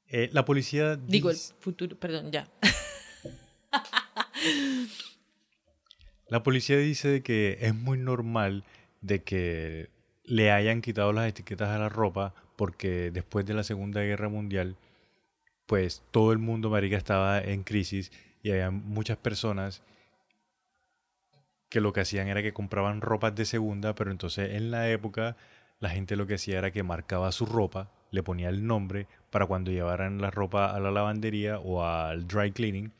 [0.07, 2.49] Eh, la policía Digo, el dice- futuro, perdón, ya.
[6.29, 8.63] La policía dice de que es muy normal
[9.01, 9.91] de que
[10.25, 14.77] le hayan quitado las etiquetas a la ropa porque después de la Segunda Guerra Mundial,
[15.71, 18.11] pues todo el mundo, marica, estaba en crisis
[18.43, 19.85] y había muchas personas
[21.69, 25.37] que lo que hacían era que compraban ropas de segunda, pero entonces en la época
[25.79, 29.47] la gente lo que hacía era que marcaba su ropa, le ponía el nombre para
[29.47, 32.93] cuando llevaran la ropa a la lavandería o al dry cleaning,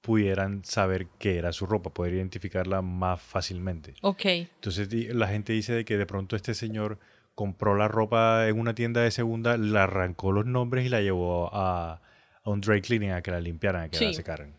[0.00, 3.96] pudieran saber qué era su ropa, poder identificarla más fácilmente.
[4.00, 4.24] Ok.
[4.24, 6.98] Entonces la gente dice de que de pronto este señor
[7.34, 11.50] compró la ropa en una tienda de segunda, le arrancó los nombres y la llevó
[11.52, 12.00] a,
[12.44, 14.54] a un dry cleaning a que la limpiaran, a que la secaran.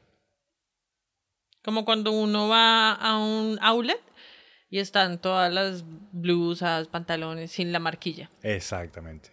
[1.63, 4.01] Como cuando uno va a un outlet
[4.69, 8.29] y están todas las blusas, pantalones sin la marquilla.
[8.43, 9.29] Exactamente.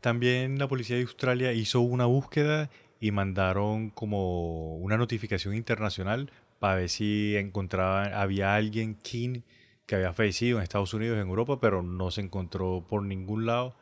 [0.00, 6.76] También la policía de Australia hizo una búsqueda y mandaron como una notificación internacional para
[6.76, 9.42] ver si encontraban, había alguien king
[9.86, 13.74] que había fallecido en Estados Unidos, en Europa, pero no se encontró por ningún lado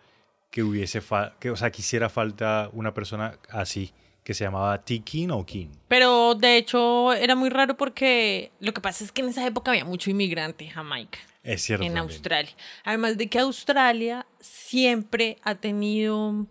[0.52, 4.84] que hubiese, fa- que, o sea, que hiciera falta una persona así, que se llamaba
[4.84, 5.00] T.
[5.00, 5.66] King o King.
[5.88, 9.72] Pero de hecho era muy raro porque lo que pasa es que en esa época
[9.72, 11.84] había mucho inmigrante en Jamaica, Es cierto.
[11.84, 12.12] en también.
[12.12, 12.52] Australia.
[12.84, 16.46] Además de que Australia siempre ha tenido,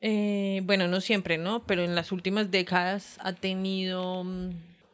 [0.00, 1.64] eh, bueno, no siempre, ¿no?
[1.66, 4.50] Pero en las últimas décadas ha tenido mm,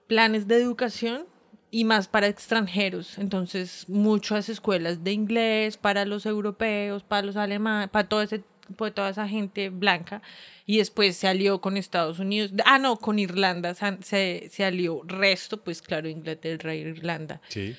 [0.06, 1.26] planes de educación
[1.70, 3.18] y más para extranjeros.
[3.18, 8.42] Entonces, muchas escuelas de inglés para los europeos, para los alemanes, para todo ese
[8.76, 10.22] pues, toda esa gente blanca
[10.66, 15.02] y después se alió con Estados Unidos, ah no, con Irlanda se, se, se alió
[15.04, 17.40] resto, pues claro, Inglaterra e Irlanda.
[17.48, 17.76] Sí.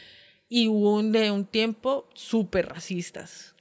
[0.49, 3.55] Y hubo un, de un tiempo súper racistas.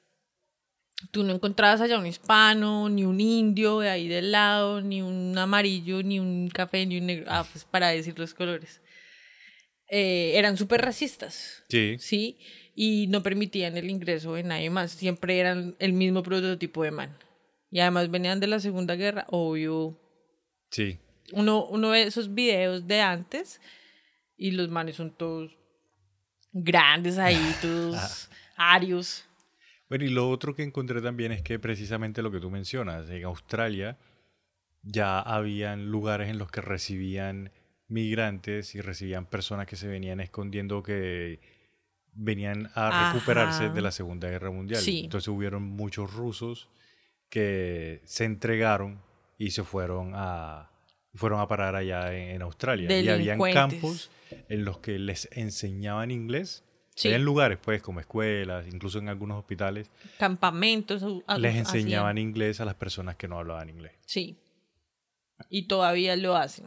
[1.13, 5.39] Tú no encontrabas allá un hispano, ni un indio de ahí del lado, ni un
[5.39, 7.27] amarillo, ni un café, ni un negro.
[7.29, 8.81] Ah, pues para decir los colores.
[9.91, 11.97] Eh, eran súper racistas, Sí.
[11.99, 12.39] ¿sí?
[12.77, 14.93] Y no permitían el ingreso de nadie más.
[14.93, 17.19] Siempre eran el mismo prototipo de man.
[17.71, 19.99] Y además venían de la Segunda Guerra, obvio.
[20.71, 20.99] Sí.
[21.33, 23.61] Uno, uno ve esos videos de antes
[24.37, 25.57] y los manes son todos
[26.53, 29.25] grandes ahí, todos Arius.
[29.89, 33.25] Bueno, y lo otro que encontré también es que precisamente lo que tú mencionas, en
[33.25, 33.99] Australia
[34.83, 37.53] ya habían lugares en los que recibían
[37.91, 41.41] migrantes y recibían personas que se venían escondiendo que
[42.13, 43.75] venían a recuperarse Ajá.
[43.75, 44.81] de la Segunda Guerra Mundial.
[44.81, 45.01] Sí.
[45.05, 46.69] Entonces hubieron muchos rusos
[47.29, 49.01] que se entregaron
[49.39, 50.71] y se fueron a
[51.15, 53.01] fueron a parar allá en, en Australia.
[53.01, 54.11] Y habían campos
[54.49, 56.65] en los que les enseñaban inglés.
[56.95, 57.09] Sí.
[57.09, 61.03] Habían lugares, pues, como escuelas, incluso en algunos hospitales, Campamentos.
[61.03, 61.57] les hacían.
[61.57, 63.93] enseñaban inglés a las personas que no hablaban inglés.
[64.07, 64.37] Sí.
[65.49, 66.67] Y todavía lo hacen.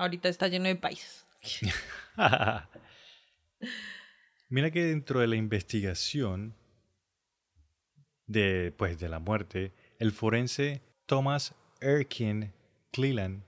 [0.00, 1.26] Ahorita está lleno de países.
[4.48, 6.54] Mira que dentro de la investigación
[8.26, 12.50] de, pues, de la muerte, el forense Thomas Erkin
[12.92, 13.42] Cleland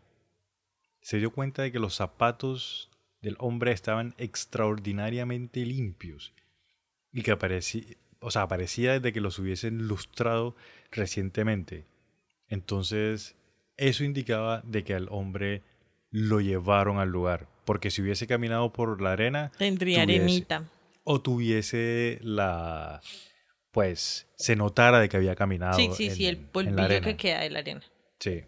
[1.01, 2.91] se dio cuenta de que los zapatos
[3.23, 6.35] del hombre estaban extraordinariamente limpios
[7.15, 10.55] y que aparecía, o sea, aparecía desde que los hubiesen lustrado
[10.91, 11.87] recientemente.
[12.47, 13.37] Entonces,
[13.79, 15.63] eso indicaba de que al hombre
[16.13, 20.65] lo llevaron al lugar, porque si hubiese caminado por la arena, Tendría tuviese- arenita.
[21.05, 23.01] o tuviese la
[23.73, 27.41] pues se notara de que había caminado Sí, sí, en, sí, el polvillo que queda
[27.41, 27.83] de la arena.
[28.21, 28.43] Sí.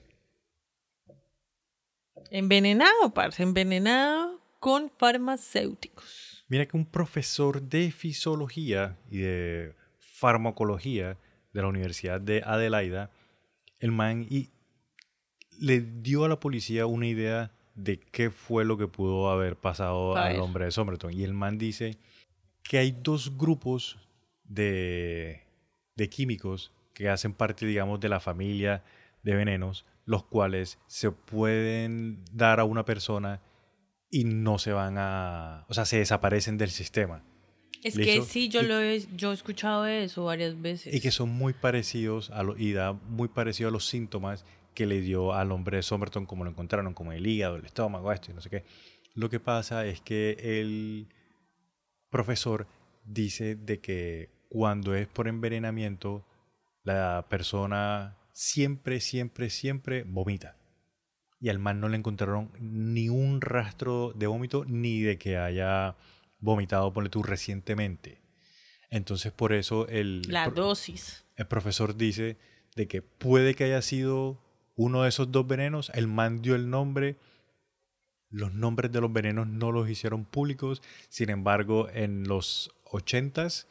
[2.31, 6.45] Envenenado, parce, envenenado con farmacéuticos.
[6.49, 11.17] Mira que un profesor de fisiología y de farmacología
[11.53, 13.11] de la Universidad de Adelaida,
[13.79, 14.51] el man y
[15.61, 20.17] le dio a la policía una idea de qué fue lo que pudo haber pasado
[20.17, 21.13] A al hombre de Somerton.
[21.13, 21.99] Y el man dice
[22.63, 23.99] que hay dos grupos
[24.45, 25.43] de,
[25.97, 28.85] de químicos que hacen parte, digamos, de la familia
[29.23, 33.41] de venenos, los cuales se pueden dar a una persona
[34.11, 37.23] y no se van a, o sea, se desaparecen del sistema.
[37.83, 38.13] Es ¿Listo?
[38.13, 40.95] que sí, yo Y- lo he, yo he escuchado eso varias veces.
[40.95, 44.87] Y que son muy parecidos a lo, y da muy parecido a los síntomas que
[44.87, 48.31] le dio al hombre de Somerton como lo encontraron, como el hígado, el estómago, esto
[48.31, 48.65] y no sé qué.
[49.15, 51.09] Lo que pasa es que el
[52.11, 52.67] profesor
[53.05, 56.25] dice de que cuando es por envenenamiento,
[56.83, 60.57] la persona siempre, siempre, siempre vomita.
[61.41, 65.97] Y al man no le encontraron ni un rastro de vómito ni de que haya
[66.39, 68.21] vomitado, ponle tú, recientemente.
[68.91, 71.27] Entonces por eso el, La dosis.
[71.37, 72.37] el profesor dice
[72.77, 74.44] de que puede que haya sido
[74.77, 77.17] uno de esos dos venenos, el man dio el nombre,
[78.31, 83.67] los nombres de los venenos no los hicieron públicos, sin embargo en los 80s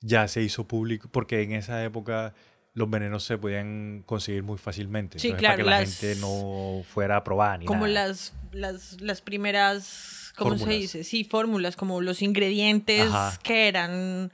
[0.00, 2.34] ya se hizo público, porque en esa época
[2.74, 6.82] los venenos se podían conseguir muy fácilmente, Sí, entonces para que la las- gente no
[6.88, 8.06] fuera a probar ni Como nada.
[8.08, 11.04] las, las, las primeras, ¿cómo se dice?
[11.04, 13.38] Sí, fórmulas, como los ingredientes Ajá.
[13.44, 14.32] que eran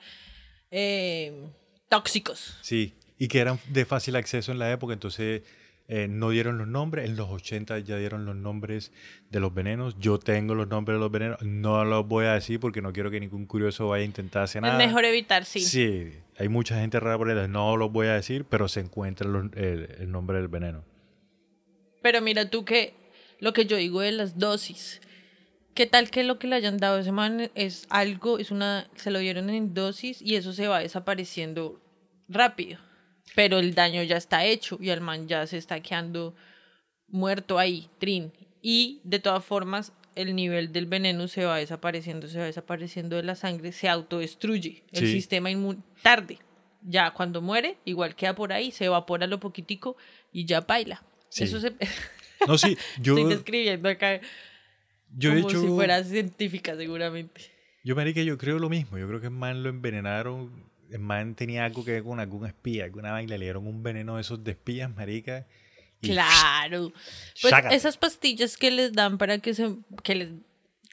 [0.70, 1.50] eh,
[1.88, 2.56] tóxicos.
[2.62, 5.42] Sí, y que eran de fácil acceso en la época, entonces
[5.88, 7.08] eh, no dieron los nombres.
[7.08, 8.92] En los 80 ya dieron los nombres
[9.30, 9.96] de los venenos.
[9.98, 11.42] Yo tengo los nombres de los venenos.
[11.42, 14.62] No los voy a decir porque no quiero que ningún curioso vaya a intentar hacer
[14.62, 14.78] nada.
[14.80, 15.60] Es mejor evitar, sí.
[15.60, 17.48] Sí, hay mucha gente rara por ahí.
[17.48, 20.84] No los voy a decir, pero se encuentra los- el, el nombre del veneno.
[22.02, 22.94] Pero mira tú que
[23.40, 25.00] lo que yo digo de las dosis.
[25.74, 28.88] ¿Qué tal que lo que le hayan dado a ese man es algo, es una,
[28.96, 31.80] se lo dieron en dosis y eso se va desapareciendo
[32.28, 32.80] rápido?
[33.34, 36.34] Pero el daño ya está hecho y el man ya se está quedando
[37.08, 38.32] muerto ahí, trin.
[38.62, 43.22] Y de todas formas, el nivel del veneno se va desapareciendo, se va desapareciendo de
[43.22, 44.82] la sangre, se autodestruye.
[44.92, 45.12] El Sí.
[45.12, 46.38] sistema inmune tarde.
[46.82, 49.96] Ya cuando muere, igual queda por ahí, se evapora lo poquitico
[50.32, 51.02] y ya baila.
[51.28, 51.44] Sí.
[51.44, 51.72] Eso se...
[52.46, 54.20] No, sí, yo, Estoy describiendo acá
[55.16, 55.60] yo he como hecho...
[55.60, 57.40] si fuera científica, seguramente.
[57.82, 58.96] Yo, marica, yo creo lo mismo.
[58.98, 60.67] Yo creo que el man lo envenenaron.
[60.90, 63.36] El man tenía algo que ver con algún espía, alguna vaina.
[63.36, 65.46] Le dieron un veneno de esos de espías, marica.
[66.00, 66.92] y Claro.
[67.42, 69.70] Pues esas pastillas que les dan para que se
[70.02, 70.30] que les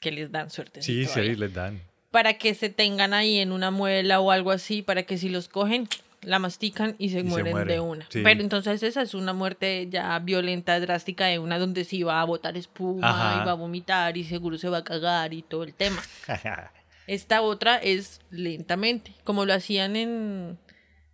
[0.00, 0.82] que les dan suerte.
[0.82, 1.34] Sí, todavía.
[1.34, 1.80] sí, les dan.
[2.10, 5.48] Para que se tengan ahí en una muela o algo así, para que si los
[5.48, 5.88] cogen,
[6.22, 8.06] la mastican y se, se mueren, de mueren, una.
[8.10, 8.20] sí.
[8.22, 12.24] Pero entonces esa es una muerte ya violenta, drástica de una donde sí va a
[12.24, 13.42] botar espuma Ajá.
[13.42, 16.02] y va a vomitar y seguro se va a cagar y todo el tema.
[17.06, 20.58] Esta otra es lentamente, como lo hacían en,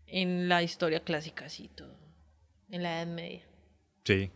[0.06, 1.96] en la historia clásica, así todo,
[2.70, 3.42] en la Edad Media.
[4.04, 4.30] sí.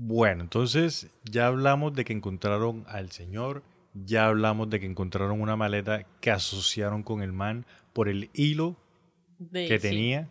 [0.00, 3.64] Bueno, entonces ya hablamos de que encontraron al señor,
[3.94, 8.76] ya hablamos de que encontraron una maleta que asociaron con el man por el hilo
[9.40, 9.88] De- que sí.
[9.88, 10.28] tenía,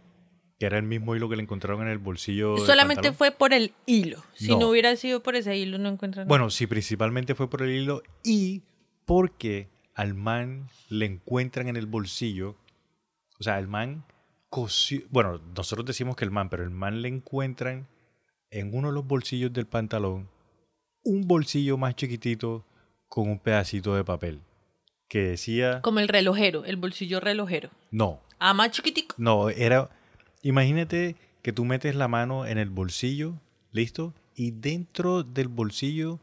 [0.58, 2.58] que era el mismo hilo que le encontraron en el bolsillo.
[2.60, 4.24] Solamente fue por el hilo.
[4.36, 4.60] Si no.
[4.60, 4.70] No.
[4.70, 6.30] hubiera sido por ese hilo, no encuentran.
[6.30, 8.62] Bueno, sí, principalmente fue por el hilo y
[9.08, 12.56] porque al man le encuentran en el bolsillo,
[13.40, 14.04] o sea, el man
[15.10, 17.88] bueno, nosotros decimos que el man, pero el man le encuentran
[18.50, 20.30] en uno de los bolsillos del pantalón
[21.04, 22.66] un bolsillo más chiquitito
[23.08, 24.42] con un pedacito de papel
[25.08, 27.70] que decía, Como el relojero, el bolsillo relojero.
[27.92, 29.16] no, Ah, más chiquitico.
[29.18, 29.90] no, era,
[30.44, 33.40] imagínate que tú metes la mano en el bolsillo,
[33.72, 34.14] ¿listo?
[34.36, 36.20] Y dentro del bolsillo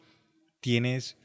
[0.60, 1.16] tienes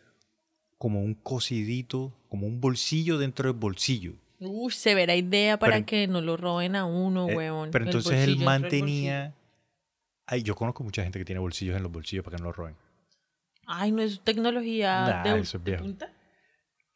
[0.80, 4.13] como un cosidito, como un bolsillo dentro del bolsillo.
[4.39, 7.69] Uy, severa idea para Pero- que no lo roben a uno, Eh, huevón.
[7.71, 9.36] pero entonces el man tenía...
[10.25, 12.53] Ay, yo conozco mucha gente que tiene bolsillos en los bolsillos para que no lo
[12.53, 12.75] roben.
[13.67, 16.11] Ay, no es tecnología Nah, de, eso es de punta.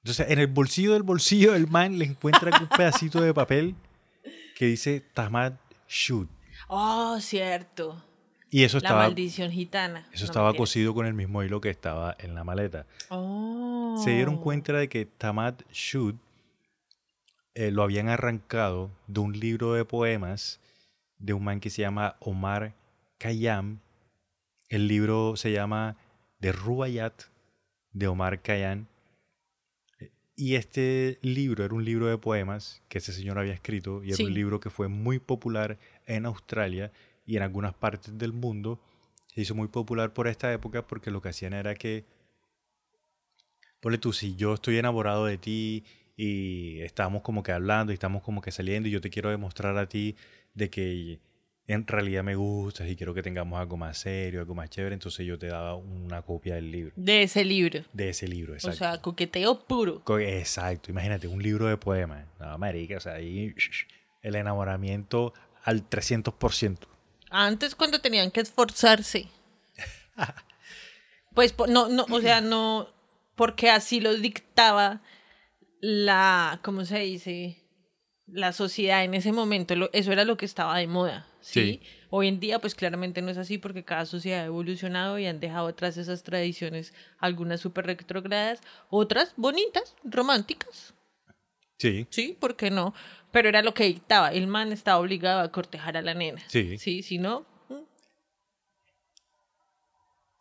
[0.01, 3.75] Entonces, en el bolsillo del bolsillo del man le encuentran un pedacito de papel
[4.55, 5.53] que dice Tamad
[5.87, 6.29] Shoot.
[6.69, 8.01] Oh, cierto.
[8.53, 10.05] Y eso La estaba, maldición gitana.
[10.13, 12.85] eso No, estaba cosido con el mismo hilo que estaba en la maleta.
[13.09, 13.99] Oh.
[14.03, 16.15] Se dieron cuenta de que Tamad Shoot
[17.55, 20.59] eh, lo habían arrancado de un libro de poemas
[21.17, 22.75] de un man que se llama Omar
[23.17, 23.79] Khayyam.
[24.69, 25.95] El libro se llama
[26.39, 27.23] The Rubayat
[27.91, 28.85] de Omar Khayyam.
[30.35, 34.17] Y este libro era un libro de poemas que ese señor había escrito y era
[34.17, 34.25] Sí.
[34.25, 36.91] un libro que fue muy popular en Australia
[37.25, 38.79] y en algunas partes del mundo.
[39.33, 42.05] Se hizo muy popular por esta época porque lo que hacían era que,
[43.79, 45.83] ponle tú, si yo estoy enamorado de ti
[46.15, 49.77] y estamos como que hablando y estamos como que saliendo y yo te quiero demostrar
[49.77, 50.15] a ti
[50.53, 51.19] de que
[51.65, 55.25] en realidad me gustas y quiero que tengamos algo más serio, algo más chévere, entonces
[55.25, 57.83] yo te daba una copia del libro, De ese libro.
[57.93, 58.75] de ese libro, exacto.
[58.75, 60.01] O sea, coqueteo puro.
[60.03, 62.25] Co- Exacto, imagínate, un libro de poemas.
[62.39, 63.55] No, marica, o sea, ahí
[64.21, 66.87] el enamoramiento al 300%.
[67.35, 69.27] Antes cuando tenían que esforzarse.
[71.33, 72.87] Pues no, no, o sea, no,
[73.35, 75.01] porque así lo dictaba
[75.81, 77.57] la, ¿cómo se dice?
[78.27, 81.79] La sociedad en ese momento, lo- eso era lo que estaba de moda, ¿sí?
[81.81, 81.81] Sí.
[82.11, 85.39] Hoy en día, pues claramente no es así porque cada sociedad ha evolucionado y han
[85.39, 88.61] dejado atrás esas tradiciones, algunas súper retrógradas,
[88.91, 90.93] otras bonitas, románticas,
[91.83, 92.93] Sí, Sí, ¿por qué no?
[93.31, 94.31] Pero era lo que dictaba.
[94.31, 96.41] El man estaba obligado a cortejar a la nena.
[96.47, 96.77] Sí.
[96.77, 97.45] Sí, si no.
[97.67, 97.73] mm,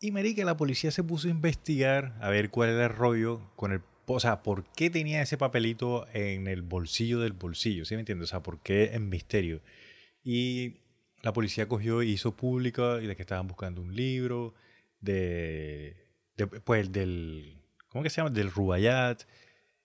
[0.01, 3.73] Y marica, la policía se puso a investigar a ver cuál era el rollo con
[3.73, 3.81] el...
[4.07, 7.85] O sea, ¿por qué tenía ese papelito en el bolsillo del bolsillo?
[7.85, 8.29] ¿Sí me entiendes?
[8.29, 9.63] O sea, ¿por qué en misterio?
[10.23, 10.77] Y
[11.23, 14.55] la policía cogió y hizo pública y de que estaban buscando un libro
[15.01, 15.97] de...
[16.37, 17.59] de pues del...
[17.89, 18.31] ¿Cómo que se llama?
[18.31, 19.23] Del Rubayat.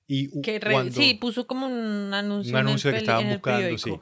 [0.07, 2.51] Y Que re- cuando- Sí, puso como un anuncio.
[2.51, 3.99] un en el anuncio que estaban el buscando, sí.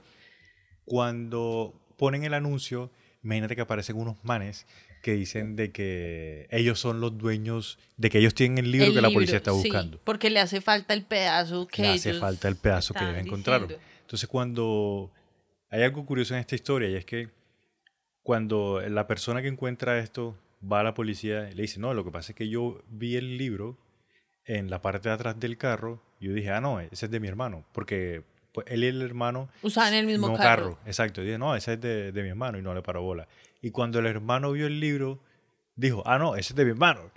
[0.85, 2.91] Cuando ponen el anuncio,
[3.23, 4.67] imagínate que aparecen unos manes
[5.01, 8.93] que dicen de que ellos son los dueños, de que ellos tienen el libro El
[8.93, 9.99] que la libro, policía está sí, buscando.
[10.03, 13.17] porque le hace falta el pedazo que Le hace ellos falta el pedazo que ellos
[13.17, 13.67] encontraron.
[13.67, 13.87] diciendo.
[14.01, 15.11] Entonces cuando
[15.69, 17.29] hay algo curioso en esta historia y es que
[18.23, 20.35] cuando la persona que encuentra esto
[20.71, 23.15] va a la policía y le dice, no, lo que pasa es que yo vi
[23.15, 23.77] el libro
[24.45, 27.27] en la parte de atrás del carro yo dije, ah, no, ese es de mi
[27.27, 30.79] hermano, porque pues, él y el hermano Usaban el mismo no, carro.
[30.85, 33.27] Exacto, dije, no, ese es de, de mi hermano y no le paró bola.
[33.61, 35.19] Y cuando el hermano vio el libro,
[35.75, 37.11] dijo, ah, no, ese es de mi hermano.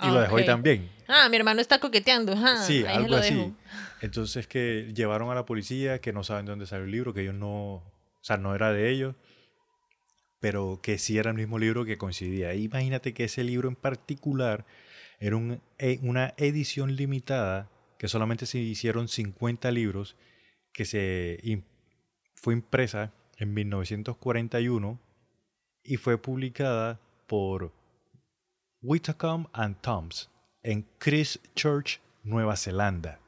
[0.00, 0.46] Y lo dejó ahí Ok.
[0.46, 0.90] también.
[1.06, 2.34] Ah, mi hermano está coqueteando.
[2.66, 3.34] Sí, ahí algo así.
[3.34, 3.52] dejo.
[4.00, 7.22] Entonces que llevaron a la policía, que no saben de dónde salió el libro, que
[7.22, 7.84] ellos no, o
[8.20, 9.14] sea, no era de ellos,
[10.40, 12.52] pero que sí era el mismo libro que coincidía.
[12.54, 14.64] Imagínate que ese libro en particular
[15.24, 17.68] era un- e- una edición limitada,
[17.98, 20.16] que solamente se hicieron 50 libros,
[20.72, 21.62] que se
[22.34, 24.98] fue impresa en 1941
[25.84, 27.72] y fue publicada por
[28.82, 30.30] Whitcomb and Thoms
[30.62, 33.20] en Christchurch, Nueva Zelanda.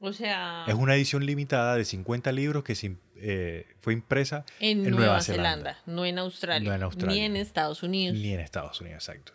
[0.00, 4.78] O sea, Es una edición limitada de 50 libros que se eh, fue impresa en,
[4.78, 5.82] en Nueva, Nueva Zelanda, Zelanda.
[5.86, 7.14] no en Australia, No en Australia.
[7.14, 8.16] ni en Estados Unidos.
[8.18, 9.32] ni en Estados Unidos, exacto.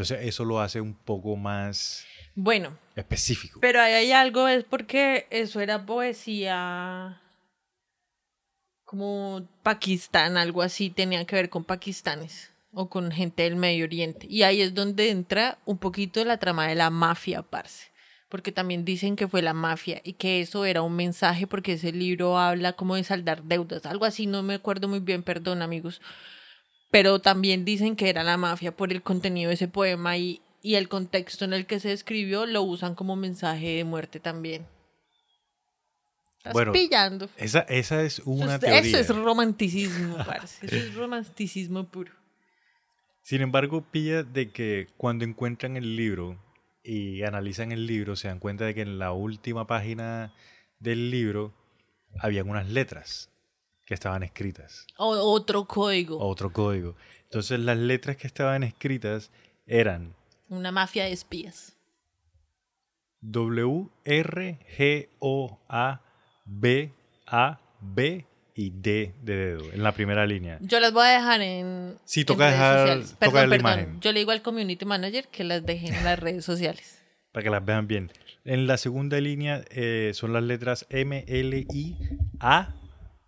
[0.00, 3.60] Entonces eso lo hace un poco más Bueno, específico.
[3.60, 7.20] pero ahí hay algo, es porque eso era poesía
[8.86, 14.26] como Pakistán, algo así, tenía que ver con pakistanes o con gente del Medio Oriente.
[14.30, 17.90] Y ahí es donde entra un poquito la trama de la mafia, parce.
[18.30, 21.92] Porque también dicen que fue la mafia y que eso era un mensaje porque ese
[21.92, 26.00] libro habla como de saldar deudas, algo así, no me acuerdo muy bien, perdón amigos.
[26.90, 30.74] Pero también dicen que era la mafia por el contenido de ese poema y, y
[30.74, 34.66] el contexto en el que se escribió lo usan como mensaje de muerte también.
[36.38, 37.28] Estás Bueno, pillando.
[37.36, 38.78] Esa, esa es una eso, teoría.
[38.78, 40.66] eso es romanticismo, parce.
[40.66, 42.12] Eso es romanticismo puro.
[43.22, 46.42] Sin embargo, pilla de que cuando encuentran el libro,
[46.82, 50.32] y analizan el libro, se dan cuenta de que en la última página
[50.78, 51.52] del libro
[52.18, 53.30] habían unas letras
[53.90, 56.16] que estaban escritas, O- otro código.
[56.20, 56.94] otro código.
[57.24, 59.32] Entonces las letras que estaban escritas
[59.66, 60.14] eran
[60.48, 61.76] Una mafia de espías.
[63.20, 66.00] W, R, G, O, A,
[66.44, 66.92] B,
[67.26, 68.24] A, B
[68.54, 70.58] y D de dedo en la primera línea.
[70.60, 71.98] Yo las voy a dejar en.
[72.04, 73.72] Sí, en toca redes dejar- toca Perdón, ver la perdón.
[73.80, 74.00] imagen.
[74.00, 77.02] Yo le digo al community manager que las deje en las redes sociales.
[77.32, 78.10] para que las vean bien.
[78.44, 81.96] En la segunda línea eh, son las letras M, L, I,
[82.40, 82.74] A,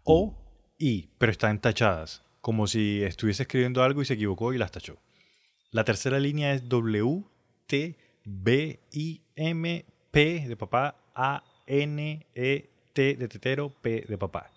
[0.05, 0.35] O,
[0.83, 4.99] I, pero están tachadas, como si estuviese escribiendo algo y se equivocó y las tachó.
[5.71, 7.23] La tercera línea es W,
[7.67, 14.19] T, B, I, M, P de papá, A, N, E, T de tetero, P de
[14.19, 14.51] papá.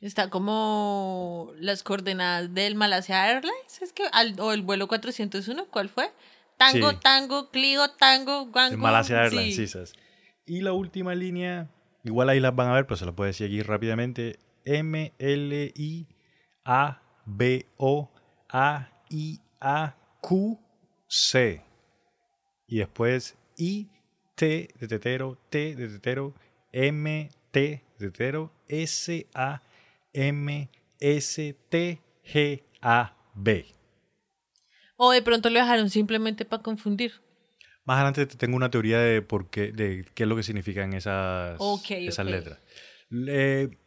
[0.00, 5.88] Está como las coordenadas del Malasia Airlines, es que al- o el vuelo 401, ¿cuál
[5.88, 6.10] fue?
[6.56, 6.96] Tango, Sí.
[7.02, 8.72] tango, Clio, tango, guango.
[8.74, 9.66] El Malasia Airlines, sí.
[9.66, 9.92] sí, esas.
[10.46, 11.68] Y la última línea,
[12.04, 14.38] igual ahí las van a ver, pero se las decir aquí rápidamente.
[14.76, 16.06] M, L, I,
[16.64, 18.10] A, B, O,
[18.48, 20.58] A, I, A, Q,
[21.06, 21.62] C.
[22.66, 23.88] Y después I,
[24.34, 26.34] T de tetero, T de tetero,
[26.72, 29.62] M, T de tetero, S, A,
[30.12, 30.68] M,
[31.00, 33.66] S, T, G, A, B.
[34.96, 37.12] O de pronto lo dejaron simplemente para confundir.
[37.84, 40.92] Más adelante te tengo una teoría de por qué, de qué es lo que significan
[40.92, 41.58] esas,
[42.08, 42.58] esas letras.
[43.08, 43.78] Le-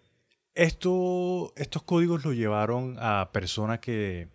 [0.55, 4.27] esto, estos códigos lo llevaron a personas que,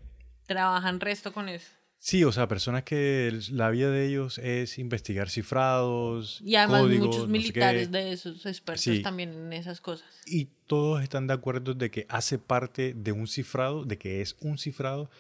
[0.47, 1.69] Trabajan resto con eso.
[1.99, 7.07] sí, o sea, personas que la vida de ellos es investigar cifrados, Y además códigos,
[7.09, 9.03] muchos no sé militares de esos expertos Sí.
[9.03, 10.07] también en esas cosas.
[10.25, 14.37] y todos están de acuerdo de que hace parte de un cifrado, de que es
[14.41, 15.11] un cifrado,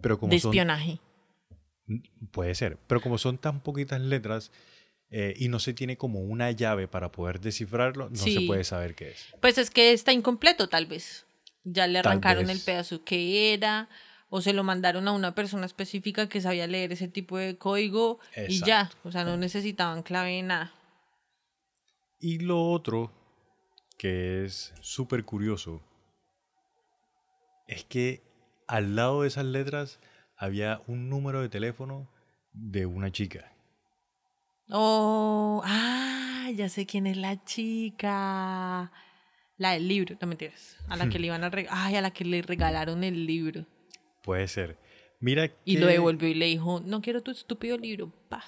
[0.00, 0.98] pero como de son espionaje.
[2.30, 4.50] Puede ser, pero como son tan poquitas letras
[5.14, 8.34] eh, y no se tiene como una llave para poder descifrarlo, no Sí.
[8.34, 9.26] se puede saber qué es.
[9.40, 11.26] Pues es que está incompleto, tal vez.
[11.64, 13.88] Ya le arrancaron el pedazo que era,
[14.30, 18.18] o se lo mandaron a una persona específica que sabía leer ese tipo de código
[18.48, 18.90] y ya.
[19.04, 20.72] O sea, no necesitaban clave de nada.
[22.18, 23.12] Y lo otro
[23.98, 25.82] que es súper curioso
[27.68, 28.22] es que
[28.66, 30.00] al lado de esas letras
[30.36, 32.08] había un número de teléfono
[32.52, 33.52] de una chica.
[34.68, 38.92] Oh, ah, ya sé quién es la chica.
[39.58, 40.76] La del libro, no mentiras.
[40.88, 41.78] A la que le iban a regalar.
[41.86, 43.66] Ay, a la que le regalaron el libro.
[44.22, 44.78] Puede ser.
[45.20, 48.12] Mira Y que lo devolvió y le dijo, no quiero tu estúpido libro.
[48.28, 48.42] Pa.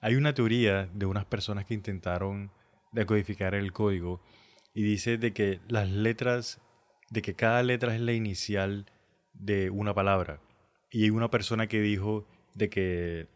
[0.00, 2.52] Hay una teoría de unas personas que intentaron
[2.92, 4.22] decodificar el código
[4.74, 6.60] y dice de que las letras,
[7.10, 8.86] de que cada letra es la inicial
[9.32, 10.40] de una palabra.
[10.90, 13.28] Y hay una persona que dijo de que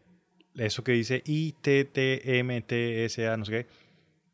[0.55, 3.67] eso que dice I, T, T, M, T, S, A, no sé qué,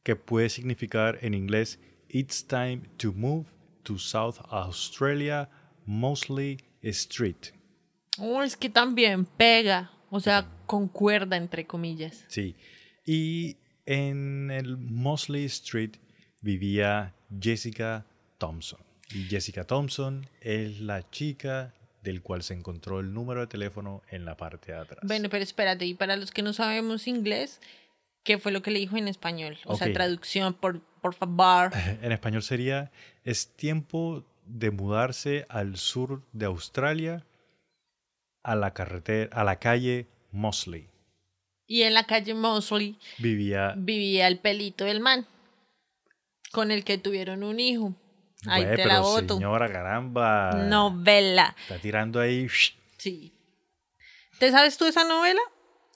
[0.04, 3.46] que puede significar en inglés It's time to move
[3.84, 5.50] to South Australia,
[5.86, 7.54] mostly street.
[8.18, 9.92] Oh, es que también pega.
[10.10, 12.26] O sea, concuerda entre comillas.
[12.30, 12.56] Sí.
[13.06, 15.98] Y en el Mosley Street
[16.42, 18.06] vivía Jessica
[18.38, 18.80] Thompson.
[19.14, 21.74] Y Jessica Thompson es la chica
[22.08, 25.00] del cual se encontró el número de teléfono en la parte de atrás.
[25.04, 27.60] Bueno, pero espérate, y para los que no sabemos inglés,
[28.24, 29.58] ¿qué fue lo que le dijo en español?
[29.66, 31.72] O sea, traducción, por, por favor.
[32.02, 32.92] En español sería,
[33.26, 37.26] es tiempo de mudarse al sur de Australia
[38.42, 40.88] a la carretera, a la calle Mosley.
[41.68, 45.28] Y en la calle Mosley Vivía vivía el pelito del man,
[46.54, 47.94] con el que tuvieron un hijo.
[48.46, 49.36] Ahí Güey, te pero la boto.
[49.36, 50.52] señora, caramba.
[50.68, 51.56] Novela.
[51.62, 52.48] Está tirando ahí.
[52.98, 53.34] Sí.
[54.40, 55.42] ¿Te sabes tú esa novela?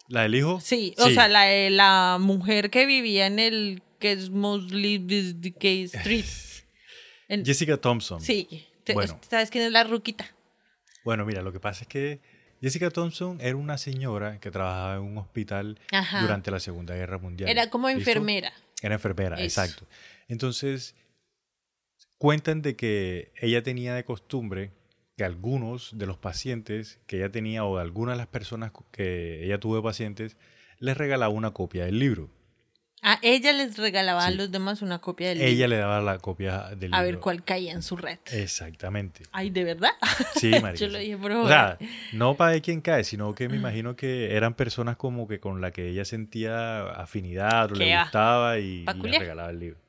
[0.07, 0.59] ¿La del hijo?
[0.59, 4.95] Sí, o sea, la de la mujer que vivía en el que es Mosley
[5.85, 6.25] Street.
[7.27, 8.19] En- Jessica Thompson.
[8.19, 9.19] sí, Bueno.
[9.29, 10.25] ¿sabes quién es la ruquita?
[11.05, 12.19] Bueno, mira, lo que pasa es que
[12.61, 16.21] Jessica Thompson era una señora que trabajaba en un hospital Ajá.
[16.21, 17.49] durante la Segunda Guerra Mundial.
[17.49, 17.99] Era como ¿Listo?
[18.01, 18.51] enfermera.
[18.81, 19.43] Era enfermera, Eso.
[19.61, 19.87] exacto.
[20.27, 20.95] Entonces,
[22.22, 24.69] cuentan de que ella tenía de costumbre
[25.17, 29.43] que algunos de los pacientes que ella tenía o de algunas de las personas que
[29.43, 30.38] ella tuvo de pacientes
[30.78, 32.30] les regalaba una copia del libro.
[33.01, 35.67] A ella les regalaba a los demás una copia del Ella libro.
[35.69, 36.97] le daba la copia del libro.
[36.97, 38.19] A ver cuál caía en su red.
[38.32, 39.24] Exactamente.
[39.32, 39.89] Ay, ¿de verdad?
[40.36, 40.76] Sí, marica.
[40.86, 41.80] Yo lo dije, por O sea,
[42.13, 45.59] no para ver quién cae, sino que me imagino que eran personas como que con
[45.59, 48.03] la que ella sentía afinidad o ¿Qué le va?
[48.03, 49.80] gustaba y, y le regalaba el libro.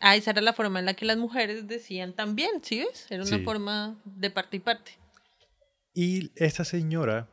[0.00, 3.06] Ah, esa era la forma en la que las mujeres decían también, ¿sí ves?
[3.10, 3.44] Era una Sí.
[3.44, 4.92] forma de parte y parte.
[5.94, 7.28] Y esta señora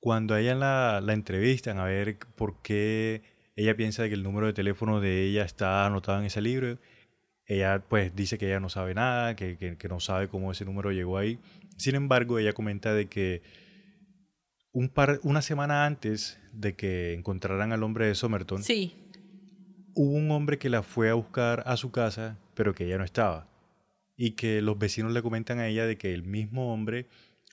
[0.00, 3.22] cuando a ella la, la entrevistan a ver por qué
[3.56, 6.78] ella piensa que el número de teléfono de ella está anotado en ese libro,
[7.46, 10.64] ella pues dice que ella no sabe nada, que, que, que no sabe cómo ese
[10.64, 11.38] número llegó ahí.
[11.76, 13.42] Sin embargo, ella comenta de que
[14.72, 18.94] un par, una semana antes de que encontraran al hombre de Somerton, Sí.
[19.98, 23.04] Hubo un hombre que la fue a buscar a su casa, pero que ella no
[23.04, 23.48] estaba.
[24.16, 27.06] Y que los vecinos le comentan a ella de que el mismo hombre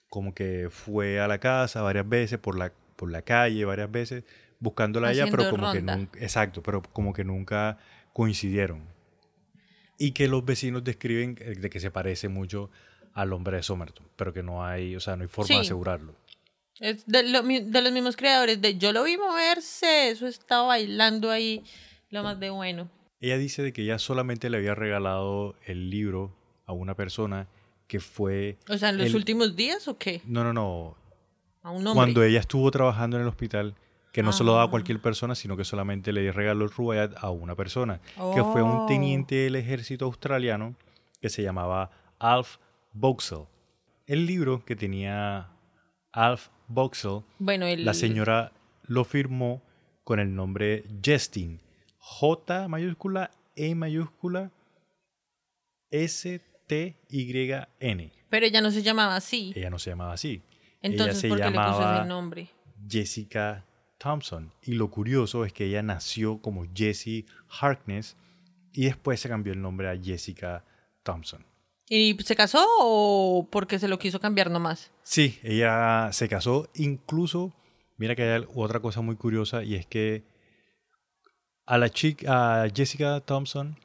[0.09, 4.23] como que fue a la casa varias veces, por la, por la calle varias veces,
[4.59, 7.79] buscándola a ella, pero como que nunca, exacto, pero como que nunca
[8.13, 8.83] coincidieron.
[9.97, 12.69] Y que los vecinos describen eh, de que se parece mucho
[13.13, 15.67] al hombre de Somerton, pero que no hay, o sea, no hay forma de Sí.
[15.67, 16.13] asegurarlo.
[16.79, 21.31] Es de, lo de los mismos creadores de Yo lo vi moverse, eso estaba bailando
[21.31, 21.63] ahí,
[22.15, 22.89] lo más de bueno.
[23.19, 26.35] Ella dice de que ella solamente le había regalado el libro
[26.65, 27.47] a una persona
[27.87, 28.57] que fue...
[28.69, 30.21] O sea, ¿en los el- últimos días o qué?
[30.25, 30.95] No, no, no.
[31.63, 31.93] A un hombre.
[31.93, 33.75] Cuando ella estuvo trabajando en el hospital,
[34.11, 34.69] que no se lo daba a Ah.
[34.69, 37.99] cualquier persona, sino que solamente le regaló el Rubaiyat a una persona,
[38.33, 38.85] que fue un Oh.
[38.87, 40.75] teniente del ejército australiano
[41.21, 42.57] que se llamaba Alf
[42.93, 43.45] Boxall.
[44.07, 45.49] El libro que tenía
[46.11, 47.83] Alf Boxall, Bueno, el...
[47.85, 48.51] la señora
[48.83, 49.61] lo firmó
[50.03, 51.59] con el nombre Jestin.
[52.07, 54.51] J mayúscula, E mayúscula,
[55.89, 58.11] S, T, Y, N.
[58.29, 59.51] Pero ella no se llamaba así.
[59.55, 60.43] Ella no se llamaba así.
[60.83, 62.49] Entonces, ella se ¿por qué le puso ese nombre?
[62.87, 63.65] Jessica
[63.97, 64.53] Thompson.
[64.61, 67.25] Y lo curioso es que ella nació como Jessie
[67.59, 68.15] Harkness
[68.71, 70.63] y después se cambió el nombre a Jessica
[71.01, 71.43] Thompson.
[71.89, 74.91] ¿Y se casó o porque se lo quiso cambiar nomás?
[75.01, 76.69] Sí, ella se casó.
[76.75, 77.55] Incluso,
[77.97, 80.34] mira que hay otra cosa muy curiosa y es que
[81.65, 83.77] a la chica, a Jessica Thompson,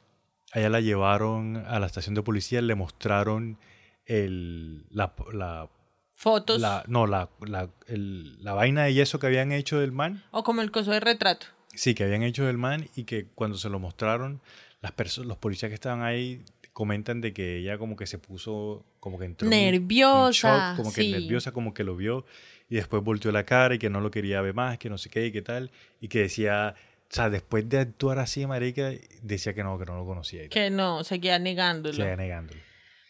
[0.53, 3.57] a ella la llevaron a la estación de policía, le mostraron
[4.05, 5.69] el, la, la,
[6.15, 6.59] Fotos.
[6.61, 10.23] la- no, la, la, el- la vaina de yeso que habían hecho del man.
[10.31, 11.47] O como el coso de retrato.
[11.73, 14.41] Sí, que habían hecho del man y que cuando se lo mostraron,
[14.81, 19.17] las los policías que estaban ahí comentan de que ella como que se puso, como
[19.19, 20.31] que entró en un- en Nerviosa,
[20.71, 21.11] shock, como que sí.
[21.11, 22.25] nerviosa, como que lo vio
[22.69, 25.09] y después volteó la cara y que no lo quería ver más, que no sé
[25.09, 26.75] qué y qué tal, y que decía,
[27.11, 28.91] o sea, después de actuar así, marica,
[29.21, 30.49] decía que no, que no lo conocía y tal.
[30.49, 31.93] Que no, seguía negándolo.
[31.93, 32.61] Seguía negándolo.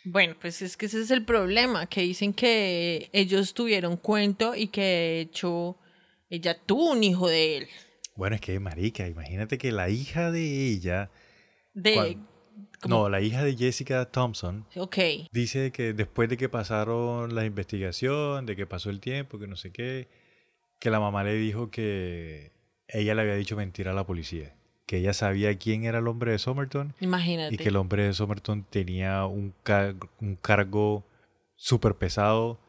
[0.04, 4.68] Bueno, pues es que ese es el problema, que dicen que ellos tuvieron cuento y
[4.70, 5.78] que de hecho
[6.32, 7.68] ella tuvo un hijo de él.
[8.16, 11.12] Bueno, es que, marica, imagínate que la hija de ella,
[11.76, 12.18] De...
[12.88, 14.98] No, la hija de Jessica Thompson, Ok.
[15.32, 19.56] Dice que después de que pasaron la investigación, de que pasó el tiempo, que no
[19.56, 20.08] sé qué,
[20.80, 22.52] que la mamá le dijo que
[22.94, 24.54] ella le había dicho mentira a la policía,
[24.86, 27.54] que ella sabía quién era el hombre de Somerton Imagínate.
[27.54, 31.06] y que el hombre de Somerton tenía un, car- un cargo
[31.56, 32.60] súper pesado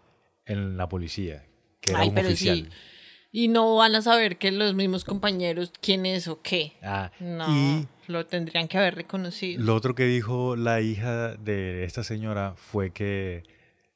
[0.46, 1.44] en la policía,
[1.80, 2.68] que era Ay, un pero oficial.
[2.70, 2.76] sí.
[3.34, 6.74] Y no van a saber que los mismos compañeros quién es o qué.
[6.82, 9.62] Ah, No, Y lo tendrían que haber reconocido.
[9.64, 13.42] Lo otro que dijo la hija de esta señora fue que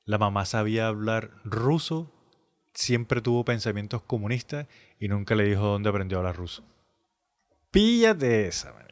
[0.06, 2.10] la mamá sabía hablar ruso,
[2.72, 4.66] siempre tuvo pensamientos comunistas
[4.98, 6.64] y nunca le dijo dónde aprendió a hablar ruso.
[7.70, 8.86] Píllate esa, man.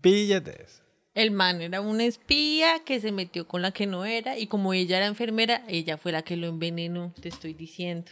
[0.00, 0.82] Píllate esa.
[1.14, 4.72] El man era un espía que se metió con la que no era y como
[4.72, 8.10] ella era enfermera, ella fue la que lo envenenó, te estoy diciendo.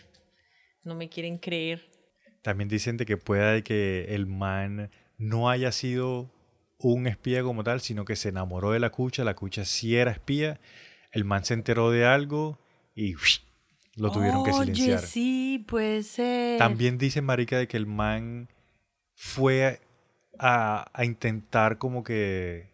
[0.84, 1.90] No me quieren creer.
[2.42, 6.30] También dicen de que pueda de que el man no haya sido
[6.78, 10.10] un espía como tal, sino que se enamoró de la cucha, la cucha sí era
[10.10, 10.60] espía,
[11.10, 12.58] el man se enteró de algo
[12.94, 13.14] y
[14.00, 15.00] lo tuvieron que silenciar.
[15.00, 16.58] sí, puede ser.
[16.58, 18.48] También dicen, marica, de que el man
[19.14, 19.80] fue
[20.38, 22.70] a, a intentar como que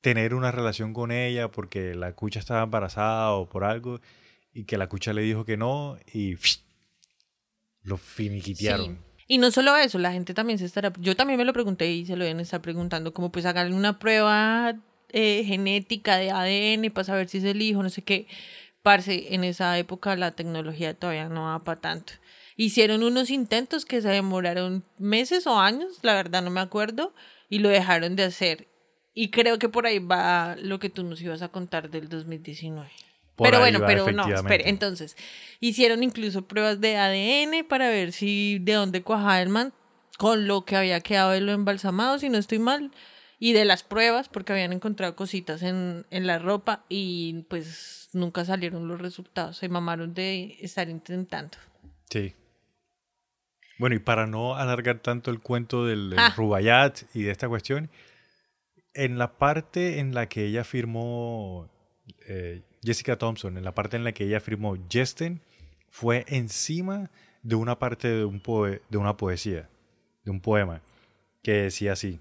[0.00, 4.00] tener una relación con ella porque la cucha estaba embarazada o por algo
[4.52, 6.36] y que la cucha le dijo que no y
[7.82, 8.96] lo finiquitearon.
[8.96, 9.24] Sí.
[9.28, 10.92] Y no solo eso, la gente también se estará.
[11.00, 13.98] Yo también me lo pregunté y se lo deben estar preguntando, como pues hagan una
[13.98, 14.76] prueba
[15.10, 18.26] eh, genética de ADN para saber si es el hijo, no sé qué.
[18.86, 22.12] Parce, en esa época la tecnología todavía no va para tanto.
[22.54, 27.12] Hicieron unos intentos que se demoraron meses o años, la verdad no me acuerdo,
[27.48, 28.68] y lo dejaron de hacer.
[29.12, 32.88] Y creo que por ahí va lo que tú nos ibas a contar del 2019.
[33.34, 35.16] Por pero bueno, va, pero no, espere, entonces,
[35.58, 39.72] hicieron incluso pruebas de ADN para ver si de dónde cuajaba el man,
[40.16, 42.92] con lo que había quedado de lo embalsamado, si no estoy mal,
[43.40, 48.44] y de las pruebas, porque habían encontrado cositas en, en la ropa y pues nunca
[48.44, 51.56] salieron los resultados, se mamaron de estar intentando.
[52.10, 52.34] Sí.
[53.78, 56.32] Bueno, y para no alargar tanto el cuento del, Ah.
[56.36, 57.90] Rubaiyat y de esta cuestión,
[58.94, 61.68] en la parte en la que ella firmó
[62.28, 65.40] eh, Jessica Thompson, en la parte en la que ella firmó Jesten,
[65.90, 67.10] fue encima
[67.42, 69.68] de una parte de, un poe- de una poesía,
[70.24, 70.80] de un poema,
[71.42, 72.18] que decía así,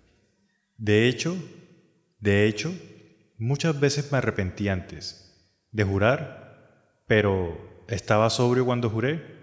[0.78, 1.36] de hecho,
[2.20, 2.74] de hecho,
[3.38, 5.25] muchas veces me arrepentí antes
[5.76, 9.36] de jurar, pero estaba sobrio cuando juré,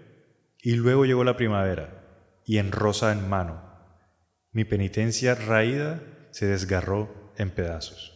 [0.61, 3.61] y luego llegó la primavera, y en rosa en mano,
[4.51, 8.11] mi penitencia raída se desgarró en pedazos.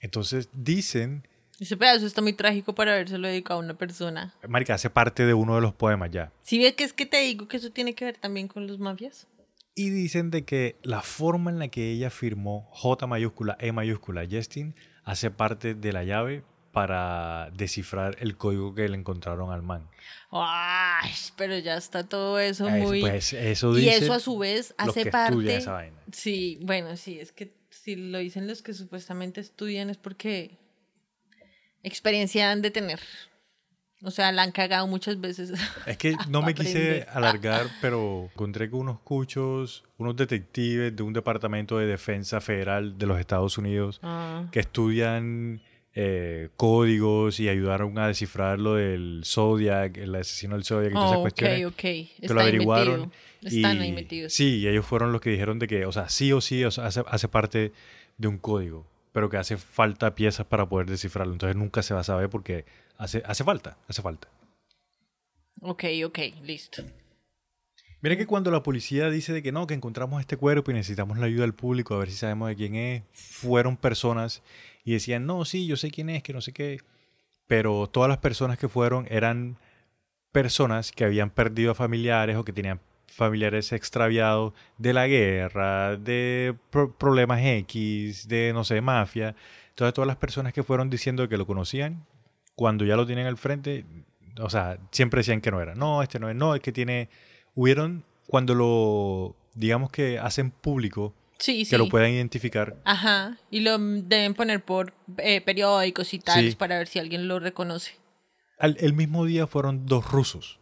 [0.00, 1.28] Entonces dicen,
[1.60, 4.34] Ese pedazo está muy trágico para habérselo dedicado a una persona.
[4.48, 6.32] Marica, hace parte de uno de los poemas ya.
[6.42, 8.80] Si ves que es que te digo que eso tiene que ver también con los
[8.80, 9.28] mafias.
[9.76, 14.26] Y dicen de que la forma en la que ella firmó J mayúscula, E mayúscula,
[14.28, 14.74] Justin,
[15.06, 16.42] hace parte de la llave
[16.72, 19.88] para descifrar el código que le encontraron al man.
[20.30, 23.00] Ay, pero ya está todo eso muy...
[23.00, 25.56] pues, eso y eso a su vez hace parte...
[25.56, 25.96] esa vaina.
[26.12, 30.58] Sí, bueno, sí, es que si lo dicen los que supuestamente estudian es porque
[31.82, 33.00] experiencia han de tener.
[34.02, 35.52] O sea, la han cagado muchas veces.
[35.86, 41.12] Es que no me quise alargar, pero encontré que unos cuchos, unos detectives de un
[41.12, 45.60] departamento de defensa federal de los Estados Unidos Ah, que estudian
[45.94, 51.06] eh, códigos y ayudaron a descifrar lo del Zodiac, el asesino del Zodiac y todas
[51.08, 51.64] esas oh, ok, cuestiones.
[51.66, 51.76] ok.
[51.76, 53.12] que Está lo ahí averiguaron.
[53.42, 54.32] Están y- ahí metidos.
[54.34, 56.70] Sí, y ellos fueron los que dijeron de que, o sea, sí o sí o
[56.70, 57.72] sea, hace, hace parte
[58.18, 61.32] de un código, pero que hace falta piezas para poder descifrarlo.
[61.32, 62.66] Entonces nunca se va a saber porque
[62.98, 64.28] hace, hace falta, hace falta.
[65.62, 66.82] Ok, ok, listo.
[68.02, 71.18] Mira que cuando la policía dice de que no, que encontramos este cuerpo y necesitamos
[71.18, 74.42] la ayuda del público a ver si sabemos de quién es, fueron personas
[74.84, 76.80] y decían, no, sí, yo sé quién es, que no sé qué.
[77.46, 79.56] Pero todas las personas que fueron eran
[80.30, 86.54] personas que habían perdido a familiares o que tenían familiares extraviados de la guerra, de
[86.70, 89.34] pro- problemas X, de, no sé, mafia.
[89.70, 92.04] Entonces todas las personas que fueron diciendo que lo conocían,
[92.56, 93.84] cuando ya lo tienen al frente,
[94.40, 95.74] o sea, siempre decían que no era.
[95.76, 97.08] No, este no es, no, es que tiene...
[97.54, 101.70] Hubieron, cuando lo, digamos que hacen público, Sí, sí.
[101.70, 103.36] que lo puedan identificar, Ajá.
[103.50, 106.56] Y lo deben poner por eh, periódicos y tales Sí.
[106.56, 107.92] para ver si alguien lo reconoce.
[108.58, 110.58] al, el mismo día fueron dos rusos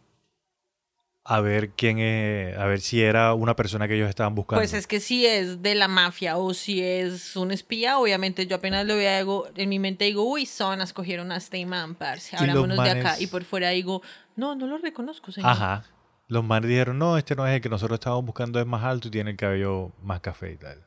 [1.27, 4.59] a ver quién es, a ver si era una persona que ellos estaban buscando.
[4.61, 8.57] Pues es que si es de la mafia o si es un espía, obviamente yo
[8.57, 12.77] apenas lo veo en mi mente digo, uy, zonas cogieron a este man, parce, hablámonos
[12.83, 13.15] de acá.
[13.19, 14.03] Y por fuera digo,
[14.35, 15.49] no, no lo reconozco, señor.
[15.49, 15.83] Ajá.
[16.27, 19.07] Los manes dijeron, no, este no es el que nosotros estábamos buscando, es más alto
[19.07, 20.85] y tiene el cabello más café y tal.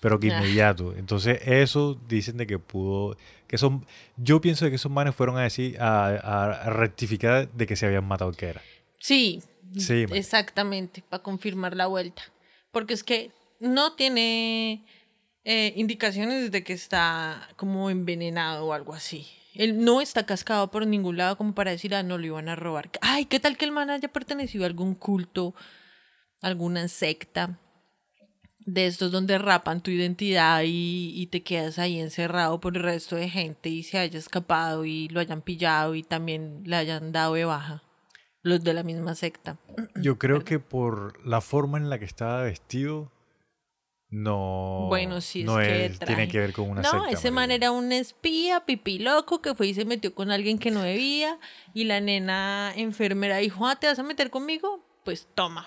[0.00, 0.38] Pero que Ah.
[0.38, 0.92] inmediato.
[0.96, 3.16] Entonces, eso dicen de que pudo.
[3.46, 7.66] que son Yo pienso de que esos manes fueron a decir, a, a rectificar de
[7.66, 8.60] que se habían matado que era.
[8.98, 9.40] Sí,
[9.76, 12.22] Sí, exactamente, para confirmar la vuelta.
[12.70, 14.84] Porque es que no tiene
[15.44, 19.26] eh, indicaciones de que está como envenenado o algo así.
[19.54, 22.56] Él no está cascado por ningún lado como para decir, ah, no lo iban a
[22.56, 22.90] robar.
[23.00, 25.54] Ay, ¿qué tal que el man haya pertenecido a algún culto,
[26.42, 27.58] alguna secta?
[28.58, 33.16] De estos donde rapan tu identidad y, y te quedas ahí encerrado por el resto
[33.16, 37.34] de gente y se haya escapado y lo hayan pillado y también le hayan dado
[37.34, 37.82] de baja.
[38.42, 39.58] Los de la misma secta.
[39.96, 43.10] Yo creo que por la forma en la que estaba vestido,
[44.10, 44.86] no.
[44.88, 46.14] Bueno, sí, es no que es- traje.
[46.14, 49.54] tiene que ver con una no, secta, ese man era un espía, pipí loco, que
[49.54, 51.38] fue y se metió con alguien que no debía.
[51.74, 54.82] Y la nena enfermera dijo, ah, ¿te vas a meter conmigo?
[55.04, 55.66] Pues toma.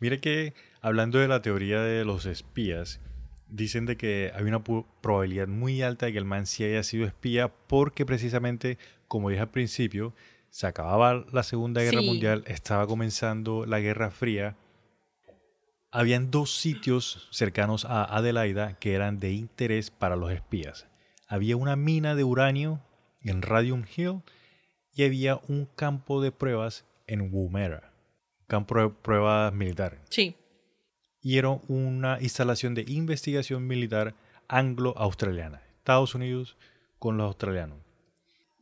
[0.00, 3.00] Mira que hablando de la teoría de los espías,
[3.48, 7.06] dicen de que hay una probabilidad muy alta de que el man sí haya sido
[7.06, 8.76] espía porque precisamente,
[9.08, 10.12] como dije al principio,
[10.52, 12.06] se acababa la Segunda Guerra Sí.
[12.06, 14.54] Mundial, estaba comenzando la Guerra Fría.
[15.90, 20.86] Habían dos sitios cercanos a Adelaida que eran de interés para los espías.
[21.26, 22.80] Había una mina de uranio
[23.22, 24.20] en Radium Hill
[24.94, 27.90] y había un campo de pruebas en Woomera,
[28.46, 30.36] campo de pruebas militar Sí.
[31.22, 34.14] y era una instalación de investigación militar
[34.48, 35.62] anglo-australiana.
[35.78, 36.58] Estados Unidos
[36.98, 37.78] con los australianos.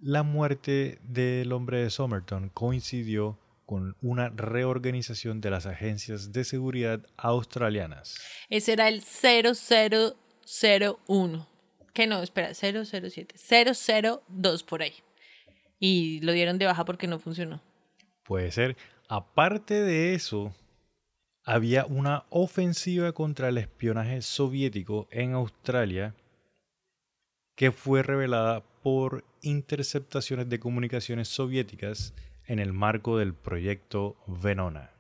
[0.03, 7.07] La muerte del hombre de Somerton coincidió con una reorganización de las agencias de seguridad
[7.19, 8.19] australianas.
[8.49, 11.47] Ese era el 0001.
[11.93, 13.35] Que no, espera, 007.
[14.29, 14.95] 002 por ahí.
[15.79, 17.61] Y lo dieron de baja porque no funcionó.
[18.25, 18.79] Puede ser.
[19.07, 20.55] Aparte de eso,
[21.45, 26.15] había una ofensiva contra el espionaje soviético en Australia
[27.55, 32.15] que fue revelada por interceptaciones de comunicaciones soviéticas
[32.47, 34.91] en el marco del proyecto Venona.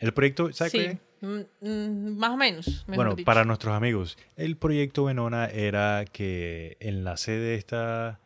[0.00, 0.78] El proyecto, ¿sabes Sí.
[0.78, 0.98] qué?
[1.22, 2.84] Mm, mm, más o menos.
[2.86, 3.24] Bueno, dicho.
[3.24, 8.20] para nuestros amigos, el proyecto Venona era que en la sede esta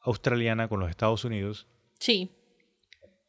[0.00, 1.68] australiana con los Estados Unidos
[2.00, 2.32] Sí.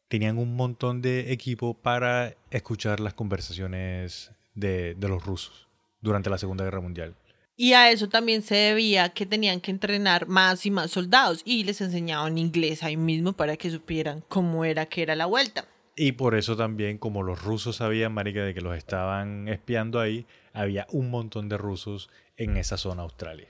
[0.08, 5.68] tenían un montón de equipo para escuchar las conversaciones de, de los rusos
[6.00, 7.14] durante la Segunda Guerra Mundial.
[7.56, 11.62] Y a eso también se debía que tenían que entrenar más y más soldados y
[11.62, 15.68] les enseñaban inglés ahí mismo para que supieran cómo era que era la vuelta.
[15.96, 20.26] Y por eso también, como los rusos sabían, marica, de que los estaban espiando ahí,
[20.52, 23.48] había un montón de rusos en esa zona Australia.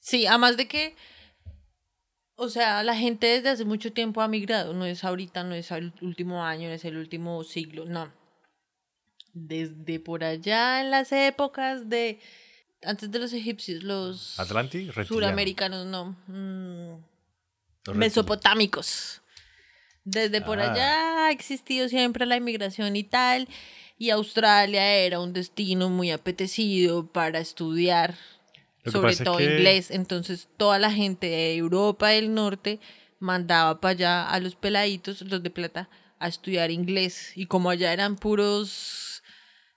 [0.00, 0.96] Sí, además de que,
[2.34, 5.70] o sea, la gente desde hace mucho tiempo ha migrado, no es ahorita, no es
[5.70, 8.12] el último año, no es el último siglo, no.
[9.32, 12.18] Desde por allá en las épocas de,
[12.84, 16.96] antes de los egipcios, los Atlanti, suramericanos, no, mm,
[17.86, 19.20] Los mesopotámicos.
[20.04, 20.72] Desde por Ah.
[20.72, 23.48] allá ha existido siempre la inmigración y tal,
[23.98, 28.16] y Australia era un destino muy apetecido para estudiar,
[28.84, 29.90] sobre es todo que- inglés.
[29.92, 32.80] Entonces toda la gente de Europa del Norte
[33.20, 37.32] mandaba para allá a los peladitos, los de plata, a estudiar inglés.
[37.36, 39.22] Y como allá eran puros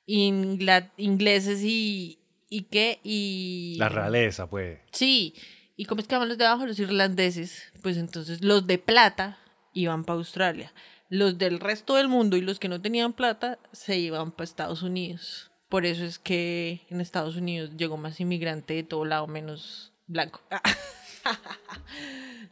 [0.08, 2.20] ingleses y...
[2.50, 3.00] ¿Y qué?
[3.04, 3.76] Y...
[3.80, 4.80] La realeza, pues.
[4.91, 5.34] Sí,
[5.76, 9.38] y cómo es que llaman los de abajo, los irlandeses, pues entonces los de plata
[9.74, 10.74] iban para Australia.
[11.10, 14.82] Los del resto del mundo y los que no tenían plata se iban para Estados
[14.82, 15.52] Unidos.
[15.70, 20.41] Por eso es que en Estados Unidos llegó más inmigrante de todo lado menos blanco.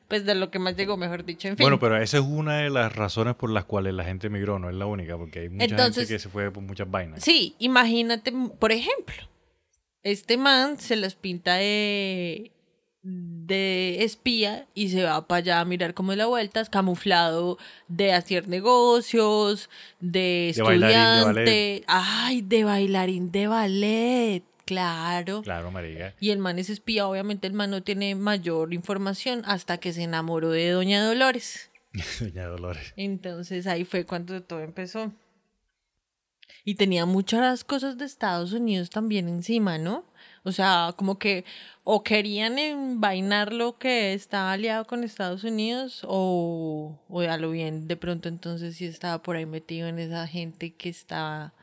[0.08, 1.64] pues de lo que más llegó, mejor dicho, en fin.
[1.64, 4.70] Bueno, pero esa es una de las razones por las cuales la gente emigró, no
[4.70, 7.24] es la única, porque hay mucha Entonces- gente que se fue por muchas vainas.
[7.24, 9.16] Sí, imagínate, por ejemplo,
[10.04, 12.52] este man se las pinta de,
[13.02, 17.58] de espía y se va para allá a mirar cómo es la vuelta, es camuflado
[17.88, 20.96] de hacer negocios, de De bailarín
[21.34, 25.42] de estudiante, ay, de bailarín de ballet, claro.
[25.42, 26.14] Claro, marica.
[26.20, 30.04] Y el man es espía, obviamente el man no tiene mayor información hasta que se
[30.04, 31.70] enamoró de Doña Dolores.
[32.20, 32.94] Doña Dolores.
[32.98, 35.14] Entonces ahí fue cuando todo empezó.
[36.66, 40.06] Y tenía muchas cosas de Estados Unidos también encima, ¿no?
[40.44, 41.46] O sea, como que
[41.84, 47.88] o querían envainar lo que estaba aliado con Estados Unidos o, o a lo bien
[47.88, 51.54] de pronto entonces sí estaba por ahí metido en esa gente que estaba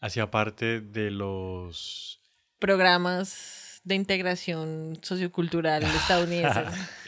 [0.00, 2.20] Hacía parte de los...
[2.58, 6.64] programas de integración sociocultural estadounidense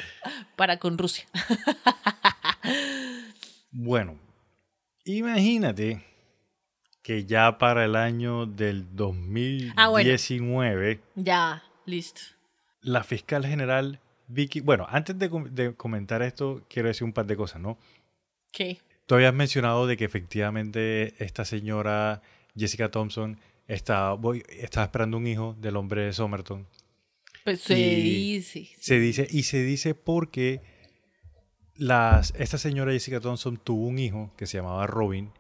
[0.56, 1.26] para con Rusia.
[3.70, 4.18] Bueno,
[5.04, 6.04] imagínate
[7.10, 8.86] que ya para el año del
[9.74, 10.08] Ah, bueno.
[10.10, 12.20] 2019, ya, listo.
[12.82, 13.98] la fiscal general
[14.28, 14.60] Vicky...
[14.60, 17.78] Bueno, antes de, com- de comentar esto, quiero decir un par de cosas, ¿no?
[18.52, 18.78] ¿Qué?
[19.06, 22.22] Tú habías mencionado de que efectivamente esta señora
[22.56, 24.16] Jessica Thompson estaba,
[24.60, 26.68] esperando un hijo del hombre de Somerton.
[27.42, 28.68] Pues se dice.
[28.78, 30.62] Se dice, y se dice porque
[31.74, 35.32] las, esta señora Jessica Thompson tuvo un hijo que se llamaba Robin.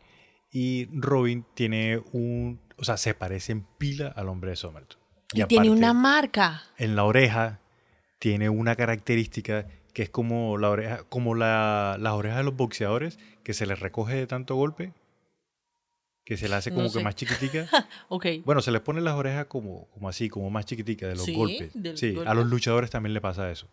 [0.52, 2.60] Y Robin tiene un.
[2.76, 4.98] O sea, se parece en pila al hombre de Somerton.
[5.32, 6.62] Y, tiene aparte, una marca.
[6.76, 7.60] En la oreja
[8.18, 13.18] tiene una característica que es como la oreja, como la, las orejas de los boxeadores,
[13.44, 14.92] que se les recoge de tanto golpe,
[16.24, 16.98] que se le hace No como sé.
[16.98, 17.68] que más chiquitica.
[18.08, 18.26] Ok.
[18.44, 21.34] Bueno, se les pone las orejas como, como así, como más chiquiticas de los Sí,
[21.34, 21.72] golpes.
[21.94, 23.68] sí, a los luchadores también le pasa eso.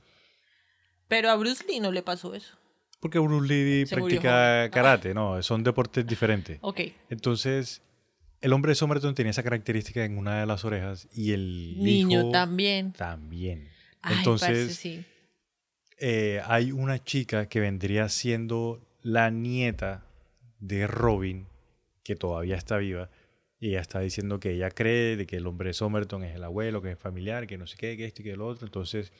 [1.07, 2.55] Pero a Bruce Lee no le pasó eso.
[2.99, 4.71] Porque Bruce Lee Se murió practica joven.
[4.71, 6.57] karate, no, son deportes diferentes.
[6.61, 6.81] Ok.
[7.09, 7.81] Entonces,
[8.41, 12.21] el hombre de Somerton tenía esa característica en una de las orejas y el Niño
[12.21, 12.93] hijo también.
[12.93, 13.67] también.
[14.01, 15.05] Ay, Entonces, parce, sí.
[15.99, 20.03] eh, hay una chica que vendría siendo la nieta
[20.59, 21.47] de Robin,
[22.03, 23.09] que todavía está viva,
[23.59, 26.43] y ella está diciendo que ella cree de que el hombre de Somerton es el
[26.43, 28.65] abuelo, que es familiar, que no sé qué, que esto y que lo otro.
[28.67, 29.11] Entonces,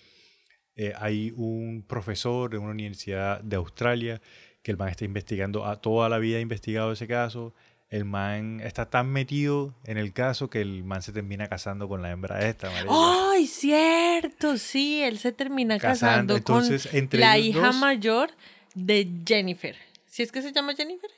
[0.78, 4.22] eh, hay un profesor de una universidad de Australia
[4.64, 7.54] que el man está investigando, a toda la vida ha investigado ese caso.
[7.90, 12.02] El man está tan metido en el caso que el man se termina casando con
[12.02, 12.70] la hembra esta.
[12.90, 14.58] ¡Ay, cierto!
[14.58, 18.30] Sí, él se termina Casando, casando, entonces, con entre la hija dos- mayor
[18.76, 19.76] de Jennifer.
[20.06, 21.10] ¿Sí es que se llama Jennifer?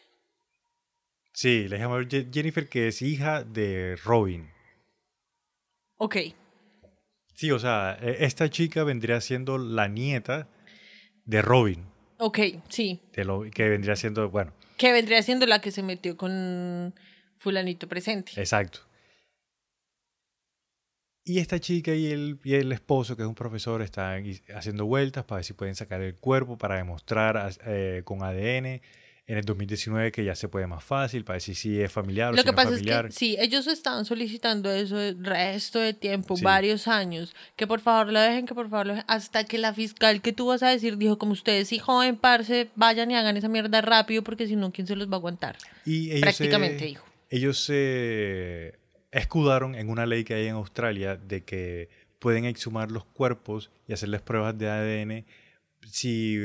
[1.34, 4.48] Sí, la hija mayor Je- Jennifer, que es hija de Robin.
[5.98, 6.18] Ok.
[7.40, 10.50] Sí, o sea, e- esta chica vendría siendo la nieta
[11.24, 11.86] de Robin,
[12.18, 12.38] Ok,
[12.68, 13.00] sí.
[13.14, 16.94] de lo, que vendría siendo, bueno, Que vendría siendo la que se metió con
[17.38, 18.34] fulanito presente.
[18.36, 18.82] exacto.
[21.24, 24.22] Y esta chica y el, y el esposo, que es un profesor, están
[24.54, 28.82] haciendo vueltas para ver si pueden sacar el cuerpo, para demostrar eh, con ADN
[29.30, 32.32] En el 2019 que ya se puede más fácil para decir si es familiar o
[32.32, 33.06] Lo si que no pasa es familiar.
[33.06, 36.44] es que sí, ellos estaban solicitando eso el resto de tiempo, Sí.
[36.44, 39.72] varios años, que por favor lo dejen, que por favor lo dejen, hasta que la
[39.76, 43.38] fiscal que tú vas a decir dijo, como ustedes sí, joven, parce, vayan y hagan
[43.38, 45.58] esa mierda rápido porque si no, ¿quién se los va a aguantar?
[45.86, 47.06] Y ellos Prácticamente se, dijo.
[47.30, 48.80] Ellos se
[49.12, 53.94] escudaron en una ley que hay en Australia de que pueden exhumar los cuerpos y
[53.94, 55.26] hacerles pruebas de ADN
[55.88, 56.40] si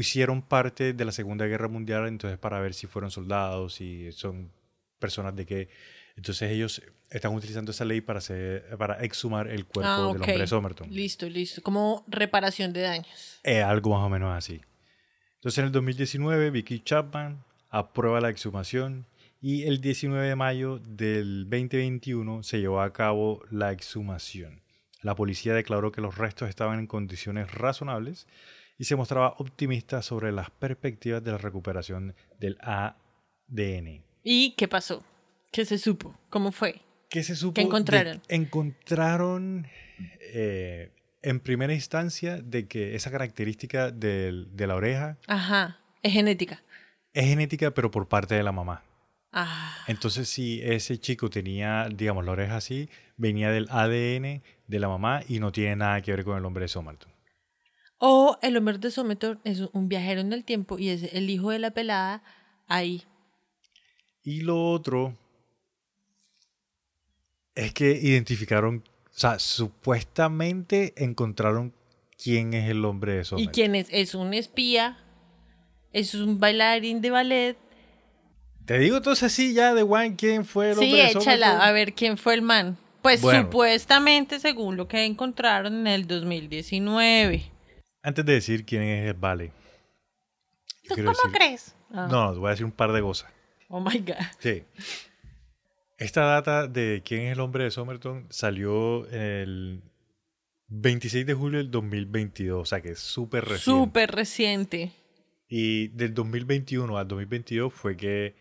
[0.00, 4.50] hicieron parte de la Segunda Guerra Mundial, entonces para ver si fueron soldados, si son
[4.98, 5.68] personas de qué.
[6.16, 10.14] Entonces ellos están utilizando esa ley para, hacer, para exhumar el cuerpo Ah, del ok.
[10.22, 10.90] hombre de Somerton.
[10.90, 11.62] Listo, listo.
[11.62, 13.40] Como reparación de daños.
[13.42, 14.60] Eh, algo más o menos así.
[15.36, 19.06] Entonces en el 2019 Vicky Chapman aprueba la exhumación
[19.40, 24.60] y el 19 de mayo del 2021 se llevó a cabo la exhumación.
[25.00, 28.28] La policía declaró que los restos estaban en condiciones razonables
[28.78, 34.02] y se mostraba optimista sobre las perspectivas de la recuperación del ADN.
[34.24, 35.02] ¿Y qué pasó?
[35.50, 36.14] ¿Qué se supo?
[36.30, 36.80] ¿Cómo fue?
[37.08, 37.54] ¿Qué se supo?
[37.54, 38.22] ¿Qué encontraron?
[38.26, 39.66] de- encontraron
[40.34, 40.90] eh,
[41.22, 46.62] en primera instancia de que esa característica del- de la oreja Ajá, es genética.
[47.12, 48.82] es genética, pero por parte de la mamá.
[49.30, 54.88] Ah, Entonces, si ese chico tenía, digamos, la oreja así, venía del ADN de la
[54.88, 57.11] mamá y no tiene nada que ver con el hombre de Somerton.
[58.04, 61.50] O el hombre de Somerton es un viajero en el tiempo y es el hijo
[61.50, 62.20] de la pelada
[62.66, 63.04] ahí.
[64.24, 65.16] Y lo otro
[67.54, 71.72] es que identificaron, o sea, supuestamente encontraron
[72.22, 73.52] quién es el hombre de ¿Y Somerton.
[73.52, 73.86] quién es?
[73.90, 74.98] Es un espía,
[75.92, 77.56] es un bailarín de ballet.
[78.64, 81.68] Te digo entonces así ya de Juan quién fue el Sí, hombre de échala, Somerton.
[81.68, 82.76] a ver quién fue el man.
[83.02, 83.42] Pues Bueno.
[83.42, 87.51] supuestamente, según lo que encontraron en el 2019.
[88.02, 89.52] Antes de decir quién es el Vale.
[90.88, 91.74] ¿Tú cómo decir- crees?
[91.90, 93.30] Ah, No, te voy a decir un par de cosas.
[93.68, 94.16] Oh my God.
[94.38, 94.64] Sí.
[95.98, 99.82] Esta data de quién es el hombre de Somerton salió el
[100.66, 103.64] 26 de julio del 2022, o sea que es súper reciente.
[103.64, 104.92] Súper reciente.
[105.48, 108.34] Y del 2021 al 2022 fue que,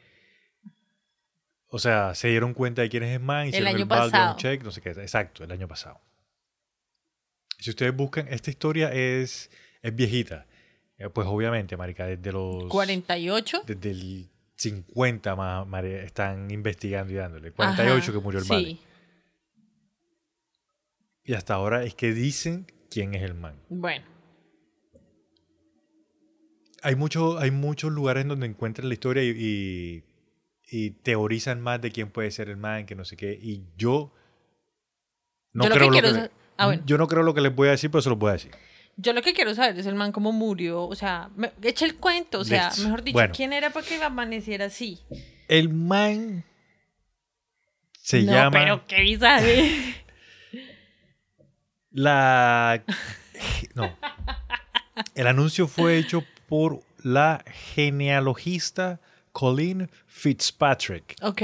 [1.67, 4.37] o sea, se dieron cuenta de quién es el man, hicieron el, año background pasado.
[4.37, 5.99] check, no sé qué, exacto, el año pasado.
[7.61, 9.51] Si ustedes buscan, esta historia es,
[9.81, 10.47] es viejita.
[10.97, 12.63] Eh, Pues obviamente, marica, desde los...
[12.65, 13.63] 48.
[13.67, 17.51] desde el 50 más, están investigando y dándole.
[17.51, 18.51] 48 Ajá, que murió el sí.
[18.51, 18.77] vale.
[21.23, 23.55] Y hasta ahora es que dicen quién es el man.
[23.69, 24.05] Bueno,
[26.81, 30.03] Hay, mucho, hay muchos lugares en donde encuentran la historia y, y,
[30.67, 33.37] y teorizan más de quién puede ser el man, que no sé qué.
[33.39, 34.11] Y yo
[35.53, 36.83] no Yo lo que creo lo que ah, bueno.
[36.85, 38.51] yo no creo lo que les voy a decir, pero se lo voy a decir.
[38.97, 40.83] yo lo que quiero saber es el man cómo murió.
[40.83, 42.39] O sea, me, echa el cuento.
[42.39, 42.83] O sea, Listo.
[42.83, 43.33] mejor dicho, Bueno.
[43.35, 44.99] ¿quién era para que amaneciera así?
[45.47, 46.43] El man
[48.01, 49.95] se no, llama pero qué bizarre.
[51.91, 52.83] La.
[53.75, 53.97] No.
[55.15, 57.43] El anuncio fue hecho por la
[57.73, 58.99] genealogista
[59.31, 61.15] Colleen Fitzpatrick.
[61.21, 61.41] ok.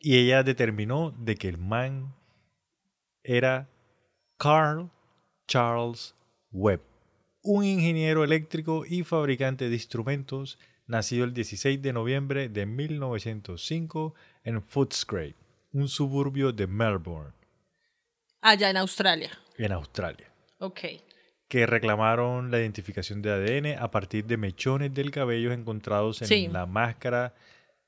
[0.00, 2.14] Y ella determinó de que el man
[3.22, 3.68] era
[4.48, 4.90] Carl
[5.48, 6.14] Charles
[6.52, 6.82] Webb,
[7.42, 14.14] un ingeniero eléctrico y fabricante de instrumentos nacido el 16 de noviembre de 1905
[14.44, 15.34] en Footscray,
[15.72, 17.32] un suburbio de Melbourne,
[18.42, 19.30] Allá en Australia.
[19.56, 20.30] en Australia.
[20.58, 20.80] Ok.
[21.48, 26.48] que reclamaron la identificación de ADN a partir de mechones del cabello encontrados en Sí.
[26.48, 27.34] la máscara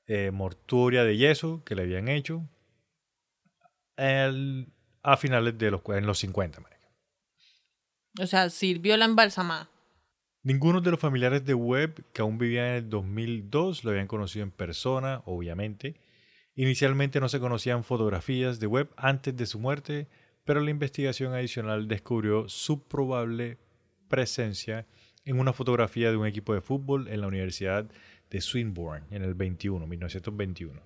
[0.07, 2.41] eh, mortuoria de yeso que le habían hecho
[3.97, 4.67] el-
[5.07, 6.59] a finales de los, en los 50.
[6.59, 6.89] marica.
[8.19, 9.69] O sea, sirvió la embalsamada.
[10.43, 14.43] Ninguno de los familiares de Webb que aún vivían en el 2002 lo habían conocido
[14.43, 15.95] en persona, obviamente.
[16.55, 20.09] Inicialmente no se conocían fotografías de Webb antes de su muerte,
[20.43, 23.57] pero la investigación adicional descubrió su probable
[24.09, 24.87] presencia
[25.23, 27.89] en una fotografía de un equipo de fútbol en la Universidad
[28.29, 30.81] de Swinburne en el 21, 1921.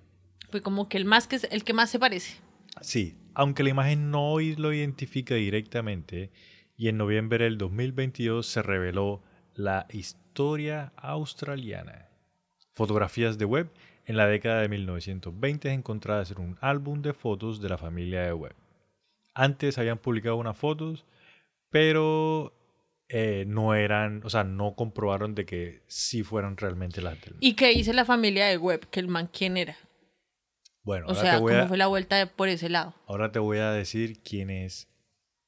[0.48, 2.36] Fue como que el más que el que más se parece.
[2.80, 6.30] Sí, aunque la imagen no lo identifica directamente,
[6.76, 9.22] y en noviembre del 2022 se reveló
[9.54, 12.08] la historia australiana.
[12.72, 13.70] Fotografías de Webb
[14.06, 18.32] en la década de 1920 encontradas en un álbum de fotos de la familia de
[18.32, 18.56] Webb.
[19.34, 21.04] Antes habían publicado unas fotos,
[21.70, 22.54] pero
[23.08, 27.54] eh, no eran, o sea, no comprobaron de que sí fueran realmente las del ¿Y
[27.54, 28.88] qué dice la familia de Webb?
[28.90, 29.76] Que el man quién era.
[30.84, 32.94] Bueno, O ahora, sea, te voy ¿cómo a, fue la vuelta por ese lado?
[33.06, 34.88] ahora te voy a decir quién es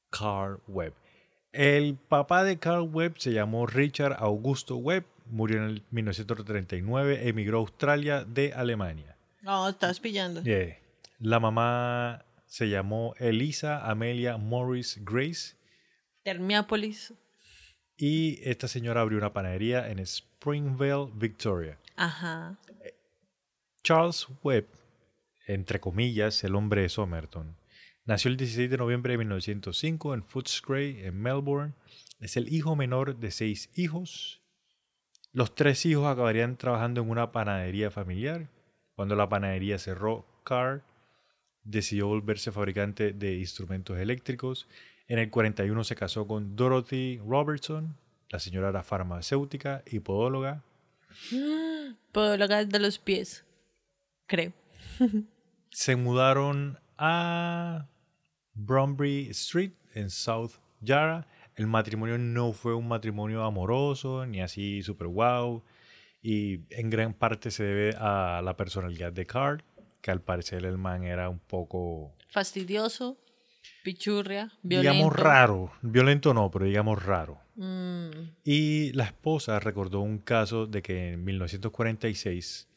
[0.09, 0.93] Carl Webb.
[1.51, 7.57] El papá de Carl Webb se llamó Richard Augusto Webb, murió en el 1939, emigró
[7.57, 9.17] a Australia de Alemania.
[9.41, 10.41] No, estás pillando.
[10.43, 10.77] Yeah.
[11.19, 15.55] La mamá se llamó Elisa Amelia Morris Grace
[16.23, 17.13] Termiápolis.
[17.97, 21.77] y esta señora abrió una panadería en Springville, Victoria.
[21.95, 22.57] Ajá.
[23.83, 24.65] Charles Webb,
[25.45, 27.55] entre comillas, el hombre de Somerton,
[28.05, 31.73] nació el 16 de noviembre de 1905 en Footscray, en Melbourne.
[32.19, 34.41] Es el hijo menor de seis hijos.
[35.33, 38.47] Los tres hijos acabarían trabajando en una panadería familiar.
[38.95, 40.83] Cuando la panadería cerró, Carr
[41.63, 44.67] decidió volverse fabricante de instrumentos eléctricos.
[45.07, 47.97] En el 41 se casó con Dorothy Robertson.
[48.29, 50.63] La señora era farmacéutica y podóloga.
[52.11, 53.43] Podóloga de los pies.
[54.27, 54.53] Creo.
[55.75, 57.89] se mudaron a
[58.53, 61.27] Brombury Street en South Yarra.
[61.57, 65.65] El matrimonio no fue un matrimonio amoroso ni así super wow.
[66.21, 69.65] Y en gran parte se debe a la personalidad de Carl,
[69.99, 73.17] que al parecer el man era un poco, Fastidioso.
[73.83, 74.53] Pichurria.
[74.63, 74.93] Violento.
[74.93, 75.73] digamos, raro.
[75.81, 77.37] Violento no, pero digamos raro.
[77.55, 82.69] Mm, Y la esposa recordó un caso de que en 1946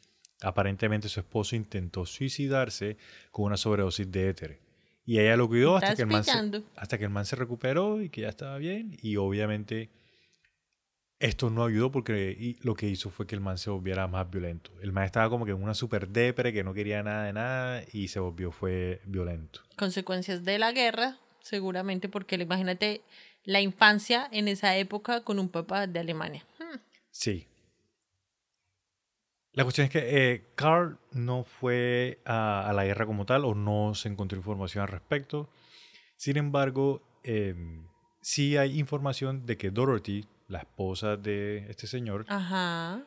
[0.42, 2.96] aparentemente su esposo intentó suicidarse
[3.30, 4.58] con una sobredosis de éter.
[5.04, 8.02] Y ella lo cuidó hasta que, el man se, hasta que el man se recuperó
[8.02, 8.96] y que ya estaba bien.
[9.00, 9.88] Y obviamente
[11.18, 14.70] esto no ayudó porque lo que hizo fue que el man se volviera más violento.
[14.82, 17.82] El man estaba como que en una super depre que no quería nada de nada
[17.92, 19.60] y se volvió fue violento.
[19.76, 23.02] consecuencias de la guerra, seguramente, porque imagínate
[23.44, 26.44] la infancia en esa época con un papá de Alemania.
[26.58, 26.78] Hmm.
[27.10, 27.47] Sí.
[29.58, 29.98] La cuestión es que
[30.32, 34.82] eh, Carl no fue a, a la guerra como tal o no se encontró información
[34.82, 35.50] al respecto.
[36.14, 37.88] Sin embargo, em,
[38.20, 43.02] sí hay información de que Dorothy, la esposa de este señor, Ajá.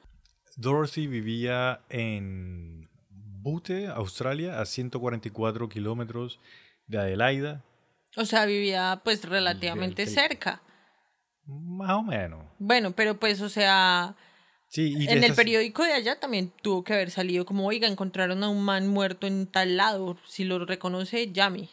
[0.58, 6.42] Dorothy vivía en Butte, Australia, a 144 kilómetros
[6.86, 7.64] de Adelaida.
[8.18, 10.62] O sea, vivía pues relativamente cerca.
[11.46, 12.44] Más o menos.
[12.60, 14.18] Bueno, pero pues, o sea,
[14.72, 18.42] Sí, y en el periódico de allá también tuvo que haber salido como, oiga, encontraron
[18.42, 20.18] a un man muerto en tal lado.
[20.26, 21.68] Si lo reconoce, llame.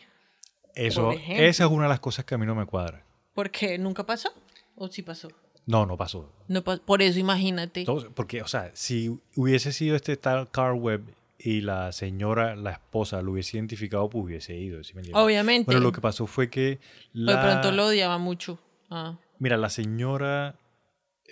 [0.75, 3.05] Eso, esa es una de las cosas que a mí no me cuadra.
[3.35, 4.33] Porque nunca pasó.
[4.75, 5.29] ¿O sí pasó?
[5.65, 6.33] No, no pasó.
[6.49, 7.81] No pa- por eso imagínate.
[7.81, 11.03] Entonces, porque, o sea, si hubiese sido este tal Carl Webb
[11.39, 14.83] y la señora, la esposa, lo hubiese identificado, pues hubiese ido.
[14.83, 15.03] ¿sí me?
[15.13, 15.67] Obviamente.
[15.67, 18.59] Bueno, lo que pasó fue que O la, de pronto lo odiaba mucho.
[18.91, 19.17] Ah.
[19.39, 20.57] mira, la señora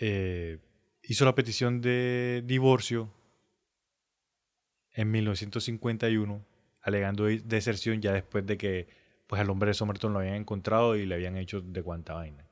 [0.01, 0.59] eh,
[1.09, 3.13] hizo la petición de divorcio
[4.93, 6.45] en 1951,
[6.83, 8.89] alegando de- deserción ya después de que
[9.27, 12.45] pues al hombre de Somerton lo habían encontrado y le habían hecho de cuanta vaina.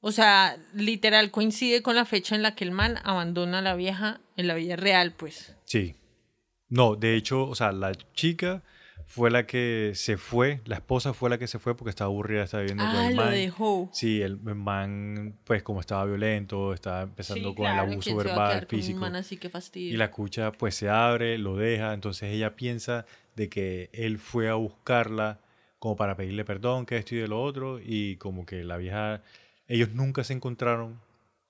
[0.00, 3.74] O sea, literal coincide con la fecha en la que el man abandona a la
[3.74, 5.56] vieja en la vida real, pues.
[5.64, 5.96] Sí.
[6.68, 8.62] No, de hecho, o sea, la chica
[9.12, 12.44] fue la que se fue, la esposa fue la que se fue porque estaba aburrida,
[12.44, 13.32] estaba viviendo con Ah, el lo man.
[13.32, 13.90] dejó.
[13.92, 18.20] Sí, el man, pues como estaba violento, estaba empezando Sí, con claro, el abuso ¿quién
[18.20, 19.00] se va a verbal, con un físico.
[19.00, 19.92] man así que fastidio.
[19.92, 23.04] Y la cucha pues se abre, lo deja, entonces ella piensa
[23.34, 25.40] de que él fue a buscarla
[25.80, 29.22] como para pedirle perdón, que esto y de lo otro, y como que la vieja,
[29.66, 31.00] ellos nunca se encontraron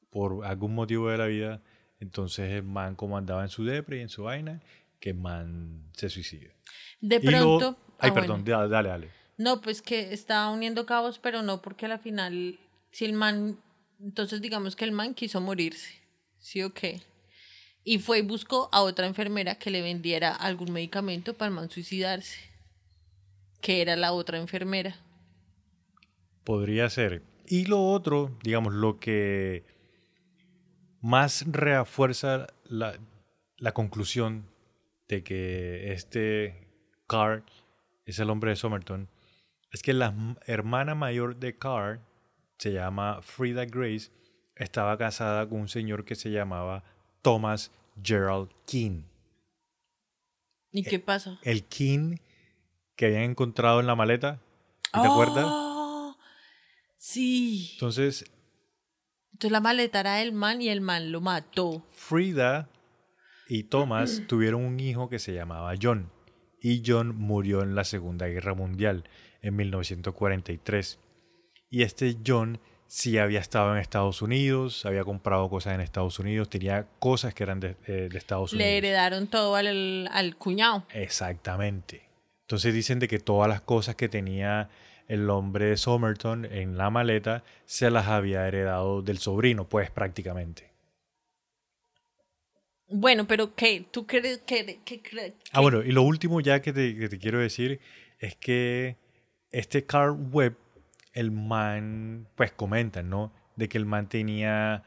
[0.09, 1.61] por algún motivo de la vida,
[2.01, 4.61] entonces el man como andaba en su depre y en su vaina,
[4.99, 6.49] que el man se suicida.
[7.01, 7.77] De pronto.
[7.99, 8.59] ay, ah, perdón, bueno.
[8.59, 9.21] dale, dale, dale.
[9.41, 12.59] No, pues que estaba uniendo cabos, pero no porque a la final,
[12.91, 13.59] si el man,
[13.99, 15.95] entonces digamos que el man quiso morirse,
[16.39, 17.01] ¿sí o qué?
[17.83, 21.71] Y fue y buscó a otra enfermera que le vendiera algún medicamento para el man
[21.71, 22.39] suicidarse,
[23.63, 24.97] que era la otra enfermera.
[26.45, 27.23] Podría ser.
[27.47, 29.65] Y lo otro, digamos, lo que
[31.01, 32.99] más refuerza la,
[33.57, 34.51] la conclusión
[35.09, 36.70] de que este
[37.11, 37.43] Carr
[38.05, 39.09] es el hombre de Somerton,
[39.73, 40.15] es que la
[40.47, 42.01] hermana mayor de Carr,
[42.57, 44.13] se llama Frida Grace,
[44.55, 46.85] estaba casada con un señor que se llamaba
[47.21, 49.03] Thomas Gerald King.
[50.71, 51.41] ¿Y qué pasa?
[51.43, 52.19] El King
[52.95, 54.41] que habían encontrado en la maleta,
[54.85, 55.47] ¿sí ¿te acuerdas?
[55.49, 56.17] ¡Oh!
[56.97, 57.71] Sí.
[57.73, 58.25] Entonces,
[59.33, 61.85] Entonces la maleta era del man y el man lo mató.
[61.91, 62.69] Frida
[63.49, 66.09] y Thomas tuvieron un hijo que se llamaba John.
[66.61, 69.05] Y John murió en la Segunda Guerra Mundial
[69.43, 70.99] en 1943.
[71.71, 76.51] Y este John sí había estado en Estados Unidos, había comprado cosas en Estados Unidos,
[76.51, 78.69] tenía cosas que eran de, eh, de Estados Unidos.
[78.69, 80.85] Le heredaron todo al, al cuñado.
[80.93, 82.09] Exactamente.
[82.43, 84.69] Entonces dicen de que todas las cosas que tenía
[85.07, 90.70] el hombre de Somerton en la maleta se las había heredado del sobrino, pues prácticamente.
[92.91, 93.87] Bueno, pero ¿qué?
[93.91, 94.81] ¿Tú crees que...
[94.85, 97.81] que, Ah, bueno, y lo último ya que te, que te quiero decir
[98.19, 98.97] es que
[99.51, 100.57] este Carl Webb,
[101.13, 103.33] el man, pues comentan, ¿no?
[103.57, 104.85] De que el man tenía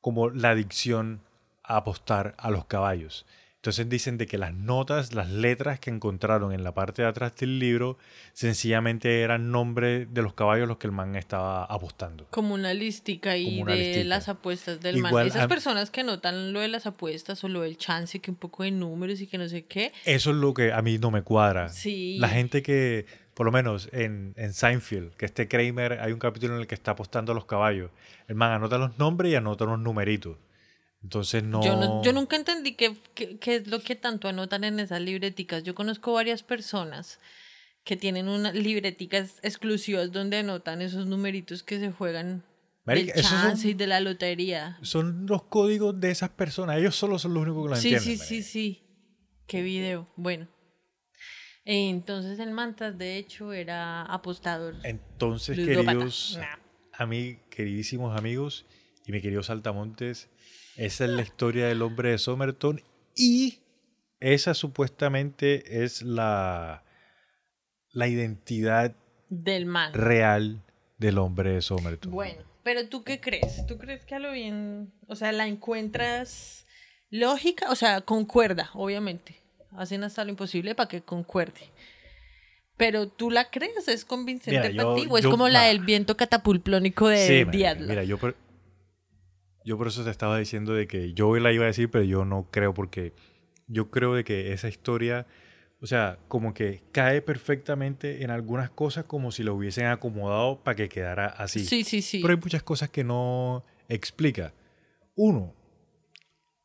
[0.00, 1.20] como la adicción
[1.62, 3.26] a apostar a los caballos.
[3.66, 7.34] Entonces dicen de que las notas, las letras que encontraron en la parte de atrás
[7.34, 7.98] del libro,
[8.32, 12.28] sencillamente eran nombres de los caballos los que el man estaba apostando.
[12.30, 14.04] Como una Como una de listica.
[14.04, 15.26] las apuestas del Igual man.
[15.26, 18.36] Esas a- personas que notan lo de las apuestas o lo del chance, que un
[18.36, 19.92] poco de números y que no sé qué.
[20.04, 21.68] Eso es lo que a mí no me cuadra.
[21.68, 22.18] Sí.
[22.20, 26.54] La gente que, por lo menos en, en Seinfeld, que este Kramer, hay un capítulo
[26.54, 27.90] en el que está apostando a los caballos.
[28.28, 30.36] El man anota los nombres y anota unos numeritos.
[31.06, 31.62] Entonces no...
[31.62, 35.00] Yo, no- yo nunca entendí qué, qué- qué es lo que tanto anotan en esas
[35.00, 35.62] libreticas.
[35.62, 37.20] Yo conozco varias personas
[37.84, 42.42] que tienen unas libreticas exclusivas donde anotan esos numeritos que se juegan
[42.84, 44.78] Marica, del esos son- chance y de la lotería.
[44.82, 46.78] Son los códigos de esas personas.
[46.78, 48.18] Ellos solo son los únicos que lo Sí, entienden.
[48.18, 48.48] sí, sí, marica.
[48.50, 48.82] sí.
[49.46, 50.08] Qué video.
[50.16, 50.48] Bueno.
[51.64, 54.74] Entonces el Mantas, de hecho, era apostador.
[54.82, 55.92] Entonces, ludópata.
[55.92, 56.56] queridos, Nah.
[56.92, 58.66] a mí, queridísimos amigos
[59.06, 60.28] y mi querido Saltamontes,
[60.76, 62.80] esa es la historia del hombre de Somerton
[63.14, 63.60] y
[64.20, 66.84] esa supuestamente es la,
[67.92, 68.94] la identidad
[69.28, 69.92] Del man.
[69.94, 70.62] real
[70.98, 72.10] del hombre de Somerton.
[72.10, 73.66] Bueno, pero ¿tú qué crees?
[73.66, 76.66] ¿Tú crees que a lo bien, o sea, la encuentras
[77.10, 77.70] lógica?
[77.70, 79.36] O sea, concuerda, obviamente.
[79.76, 81.70] Hacen hasta lo imposible para que concuerde.
[82.78, 83.88] Pero ¿tú la crees?
[83.88, 85.06] ¿Es convincente Mira, para ti?
[85.10, 85.66] ¿O es yo- como la nah.
[85.68, 87.88] del viento catapulplónico de Sí, Diablo?
[87.88, 88.18] Mira, yo
[89.66, 92.24] yo por eso te estaba diciendo de que yo la iba a decir, pero yo
[92.24, 93.12] no creo porque
[93.66, 95.26] yo creo de que esa historia,
[95.80, 100.76] o sea, como que cae perfectamente en algunas cosas como si lo hubiesen acomodado para
[100.76, 101.64] que quedara así.
[101.64, 102.20] Sí, sí, sí.
[102.20, 104.54] Pero hay muchas cosas que no explica.
[105.16, 105.52] Uno,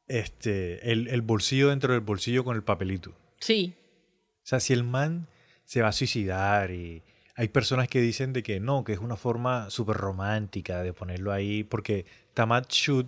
[0.07, 3.17] este, el, el bolsillo dentro del bolsillo con el papelito.
[3.39, 3.73] Sí.
[4.43, 5.27] O sea, si el man
[5.65, 7.01] se va a suicidar y
[7.41, 11.31] hay personas que dicen de que no, que es una forma súper romántica de ponerlo
[11.31, 12.05] ahí, porque
[12.35, 13.07] Tamat Shud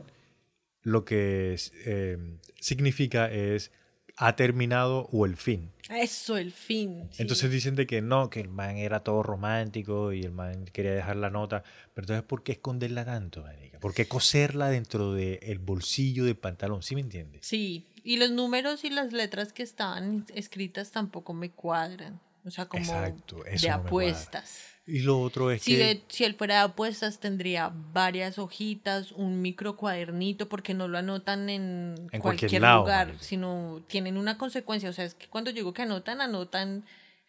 [0.82, 2.18] lo que es, eh,
[2.60, 3.72] significa es
[4.18, 5.72] ha terminado o el fin.
[5.88, 7.10] Eso, el fin.
[7.12, 7.22] sí.
[7.22, 10.94] Entonces dicen de que no, que el man era todo romántico y el man quería
[10.94, 11.64] dejar la nota.
[11.94, 13.80] Pero entonces, ¿por qué esconderla tanto, marica?
[13.80, 16.82] ¿Por qué coserla dentro del bolsillo del pantalón?
[16.82, 17.46] ¿Sí me entiendes?
[17.46, 22.20] Sí, y los números y las letras que estaban escritas tampoco me cuadran.
[22.46, 24.60] O sea, como Exacto, de no apuestas.
[24.86, 25.78] Y lo otro es Si, que...
[25.78, 30.98] de- si él fuera de apuestas, tendría varias hojitas, un micro cuadernito, porque no lo
[30.98, 34.90] anotan en, En cualquier cualquier, lado, lugar, sino tienen una consecuencia.
[34.90, 36.84] O sea, es que cuando digo que anotan, anotan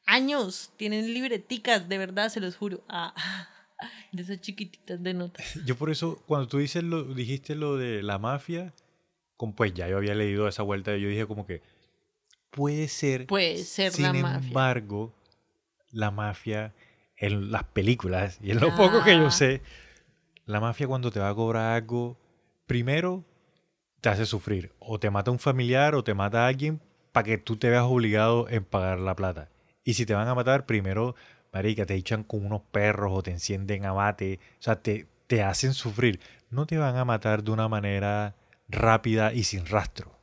[0.04, 2.82] años, tienen libreticas, de verdad, se los juro.
[2.88, 3.14] Ah,
[4.12, 5.54] de esas chiquititas de notas.
[5.64, 8.72] Yo por eso, cuando tú dices lo, dijiste lo de la mafia,
[9.56, 11.60] pues ya yo había leído esa vuelta, yo dije como que
[12.54, 14.48] puede ser, Puede ser sin la mafia.
[14.48, 15.12] embargo,
[15.90, 16.72] la mafia
[17.16, 19.30] en las películas y en lo poco que yo Ah.
[19.30, 19.60] sé,
[20.46, 22.16] la mafia cuando te va a cobrar algo,
[22.66, 23.24] primero
[24.00, 26.80] te hace sufrir, o te mata un familiar o te mata a alguien
[27.12, 29.48] para que tú te veas obligado en pagar la plata.
[29.84, 31.14] Y si te van a matar, primero,
[31.52, 34.14] marica, te echan con unos perros o te encienden a o
[34.58, 36.20] sea, te, te hacen sufrir.
[36.50, 38.34] No te van a matar de una manera
[38.68, 40.13] rápida y sin rastro.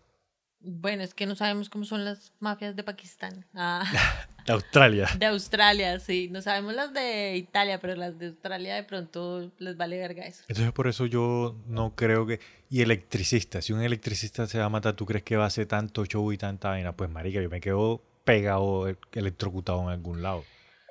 [0.63, 3.45] Bueno, es que no sabemos cómo son las mafias de Pakistán.
[3.55, 3.83] Ah,
[4.45, 5.07] De Australia.
[5.19, 6.27] de Australia, sí.
[6.31, 10.43] No sabemos las de Italia, pero las de Australia de pronto les vale verga eso.
[10.47, 12.39] Entonces por eso yo no creo que...
[12.69, 15.67] Y electricista, si un electricista se va a matar, ¿tú crees que va a hacer
[15.67, 16.91] tanto show y tanta vaina?
[16.95, 20.43] Pues marica, yo me quedo pegado, e- electrocutado en algún lado.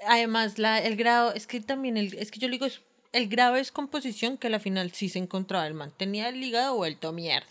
[0.06, 2.82] Además, la, el grado, es que también, el, es que yo le digo, es-
[3.12, 5.92] el grado es composición que a la final sí se encontraba el man.
[5.96, 7.46] Tenía el hígado vuelto mierda.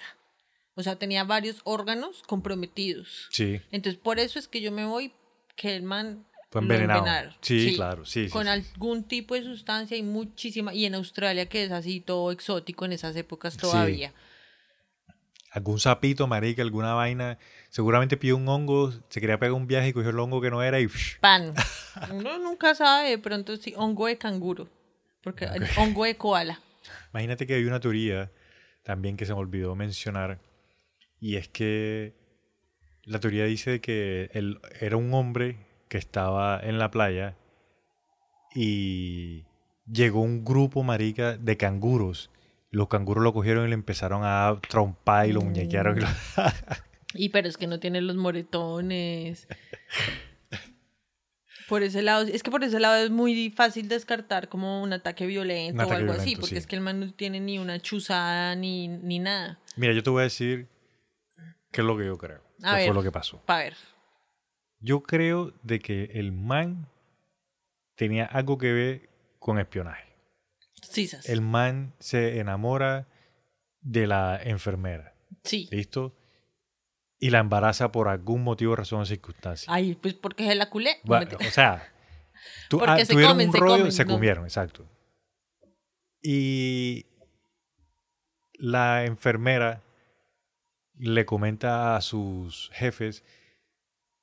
[0.80, 3.28] O sea, tenía varios órganos comprometidos.
[3.32, 5.12] Sí, Entonces, por eso es que yo me voy
[5.58, 7.36] que el man fue envenenado.
[7.42, 8.30] Sí, claro, sí.
[8.30, 8.50] con sí.
[8.50, 10.74] algún tipo de sustancia y muchísima.
[10.74, 14.14] Y en Australia, que es así todo exótico en esas épocas todavía.
[15.52, 17.38] Algún sapito, marica, alguna vaina.
[17.70, 20.64] Seguramente pidió un hongo, se quería pegar un viaje y cogió el hongo que no
[20.64, 20.88] era y...
[21.20, 21.54] Pan.
[22.14, 24.70] Uno nunca sabe, de pronto sí, hongo de canguro.
[25.22, 25.46] Porque
[25.76, 26.62] hongo de koala.
[27.12, 28.32] Imagínate que hay una teoría
[28.84, 30.40] también que se me olvidó mencionar
[31.20, 32.14] y es que
[33.04, 35.58] la teoría dice que él era un hombre
[35.90, 37.36] que estaba en la playa
[38.56, 39.46] y
[39.92, 42.30] llegó un grupo marica de canguros.
[42.72, 45.98] Los canguros lo cogieron y le empezaron a trompar y lo muñequearon.
[45.98, 46.08] y lo-
[47.16, 49.48] Y pero es que no tiene los moretones.
[51.68, 55.26] Por ese lado, es que por ese lado es muy fácil descartar como un ataque
[55.28, 56.58] violento Un ataque o algo así, porque sí.
[56.58, 59.60] es que el man no tiene ni una chuzada ni, ni nada.
[59.76, 60.68] Mira, yo te voy a decir
[61.72, 62.42] qué es lo que yo creo.
[62.64, 62.86] A qué ver.
[62.88, 63.42] fue lo que pasó.
[63.46, 63.76] Pa' ver.
[64.80, 66.88] Yo creo de que el man
[67.96, 69.10] tenía algo que ver
[69.40, 70.16] con espionaje.
[70.82, 71.28] Sisas.
[71.28, 73.08] El man se enamora
[73.82, 75.14] de la enfermera,
[75.44, 75.68] Sí.
[75.72, 76.16] ¿listo?
[77.20, 79.72] Y la embaraza por algún motivo, razón o circunstancia.
[79.74, 80.98] Ay, pues porque se la culé.
[81.04, 81.46] No, Va- mentira.
[81.46, 81.92] o sea,
[82.70, 84.14] Porque ah, se tuvieron comen, un se rollo, comen, se no.
[84.14, 84.90] comieron, exacto.
[86.22, 87.06] Y
[88.54, 89.82] la enfermera
[91.00, 93.24] le comenta a sus jefes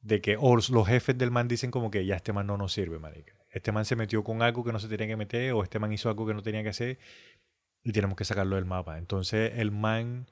[0.01, 2.73] de que, o los jefes del man dicen como que ya este man no nos
[2.73, 3.33] sirve, marica.
[3.51, 5.93] Este man se metió con algo que no se tenía que meter, o este man
[5.93, 6.99] hizo algo que no tenía que hacer,
[7.83, 8.99] y tenemos que sacarlo del mapa.
[8.99, 10.29] Entonces el man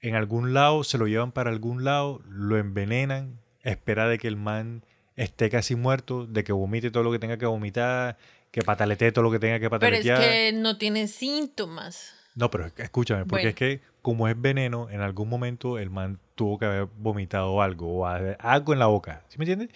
[0.00, 4.36] en algún lado, se lo llevan para algún lado, lo envenenan, espera de que el
[4.36, 4.84] man
[5.14, 8.16] esté casi muerto, de que vomite todo lo que tenga que vomitar,
[8.50, 10.20] que pataletee todo lo que tenga que Pero es pataletear.
[10.20, 12.14] que no tiene síntomas.
[12.40, 13.48] No, pero escúchame, porque Bueno.
[13.50, 17.98] es que como es veneno, en algún momento el man tuvo que haber vomitado algo
[17.98, 19.68] o algo en la boca, ¿sí me entiendes?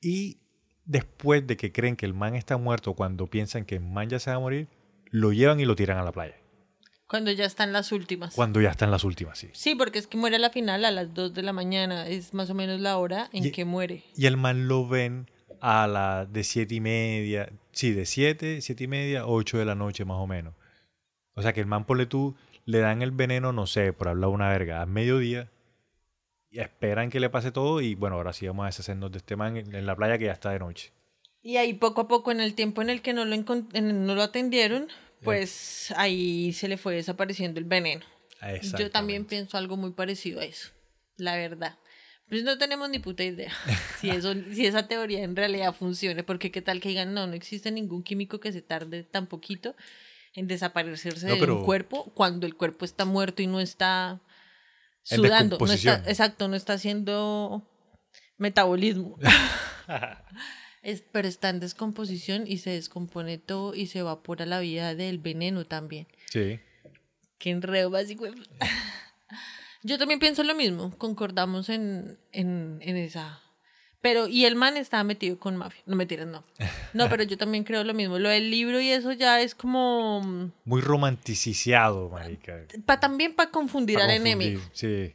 [0.00, 0.38] Y
[0.84, 4.18] después de que creen que el man está muerto, cuando piensan que el man ya
[4.18, 4.68] se va a morir,
[5.10, 6.36] lo llevan y lo tiran a la playa.
[7.06, 8.34] Cuando ya están las últimas.
[8.34, 9.48] Cuando ya están las últimas, sí.
[9.52, 12.06] Sí, porque es que muere a la final a las 2 de la mañana.
[12.08, 14.02] Es más o menos la hora en Y- que muere.
[14.16, 15.30] Y el man lo ven
[15.60, 19.74] a las de siete y media, sí, de siete, siete y media, ocho de la
[19.74, 20.54] noche más o menos.
[21.34, 22.34] O sea que el man, ponle tú,
[22.66, 25.50] le dan el veneno, no sé, por hablar una verga, a mediodía
[26.50, 29.36] y esperan que le pase todo y bueno, ahora sí vamos a deshacernos de este
[29.36, 30.92] man en, en la playa que ya está de noche.
[31.42, 34.14] Y ahí poco a poco, en el tiempo en el que no lo, en- no
[34.14, 34.88] lo atendieron,
[35.24, 38.04] pues ahí se le fue desapareciendo el veneno.
[38.78, 40.70] Yo también pienso algo muy parecido a eso,
[41.16, 41.78] la verdad.
[42.28, 43.52] Pues no tenemos ni puta idea
[44.00, 47.32] si, eso, si esa teoría en realidad funcione, porque qué tal que digan, no, no
[47.34, 49.74] existe ningún químico que se tarde tan poquito
[50.34, 54.20] en desaparecerse No, de pero- un cuerpo cuando el cuerpo está muerto y no está
[55.02, 57.62] sudando, no está, exacto, no está haciendo
[58.38, 59.16] metabolismo.
[60.82, 65.18] Es- pero está en descomposición y se descompone todo y se evapora la vida del
[65.18, 66.08] veneno también.
[66.28, 66.58] Sí.
[67.38, 68.26] Qué enredo básico.
[69.84, 73.40] Yo también pienso lo mismo, concordamos en, en, en esa.
[74.02, 75.80] Pero, y el man estaba metido con mafia.
[75.86, 76.42] No mentiras, no.
[76.92, 78.18] No, pero yo también creo lo mismo.
[78.18, 80.50] Lo del libro y eso ya es como.
[80.64, 82.66] Muy romanticizado, marica.
[82.84, 84.62] Pa, también para confundir Pa' al confundir, enemigo.
[84.72, 85.14] Sí.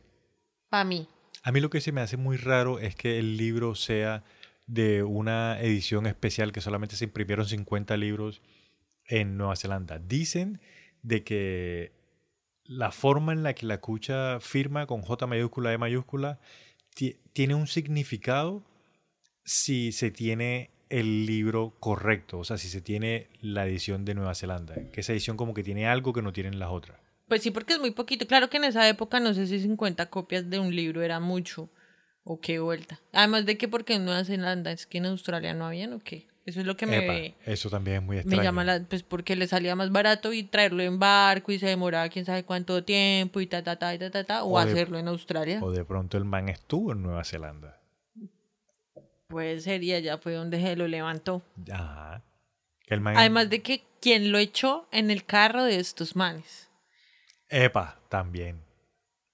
[0.69, 1.05] Para mí.
[1.43, 4.23] A mí lo que se me hace muy raro es que el libro sea
[4.67, 8.41] de una edición especial que solamente se imprimieron 50 libros
[9.05, 9.99] en Nueva Zelanda.
[9.99, 10.59] Dicen
[11.03, 11.91] de que
[12.63, 16.39] la forma en la que la cucha firma con J mayúscula, E mayúscula,
[16.93, 18.63] ti- tiene un significado
[19.49, 24.35] si se tiene el libro correcto, o sea, si se tiene la edición de Nueva
[24.35, 26.99] Zelanda, que esa edición como que tiene algo que no tienen las otras.
[27.29, 28.27] Pues sí, porque es muy poquito.
[28.27, 31.69] Claro que en esa época no sé si 50 copias de un libro era mucho
[32.25, 32.99] o qué vuelta.
[33.13, 36.27] Además de que porque en Nueva Zelanda es que en Australia no habían o qué.
[36.45, 36.97] Eso es lo que me,
[37.27, 38.43] Epa, eso también es muy me extraño.
[38.43, 38.81] llama la...
[38.81, 42.43] Pues porque le salía más barato y traerlo en barco y se demoraba quién sabe
[42.43, 44.43] cuánto tiempo y ta, ta, ta, y ta, ta, ta.
[44.45, 45.59] O, O de- hacerlo en Australia.
[45.61, 47.76] O de pronto el man estuvo en Nueva Zelanda.
[49.27, 51.41] Pues sería, ya fue donde se lo levantó.
[51.71, 52.23] Ajá.
[52.85, 53.17] Que el man...
[53.17, 56.69] Además de que quien lo echó en el carro de estos manes.
[57.49, 58.61] Epa, también.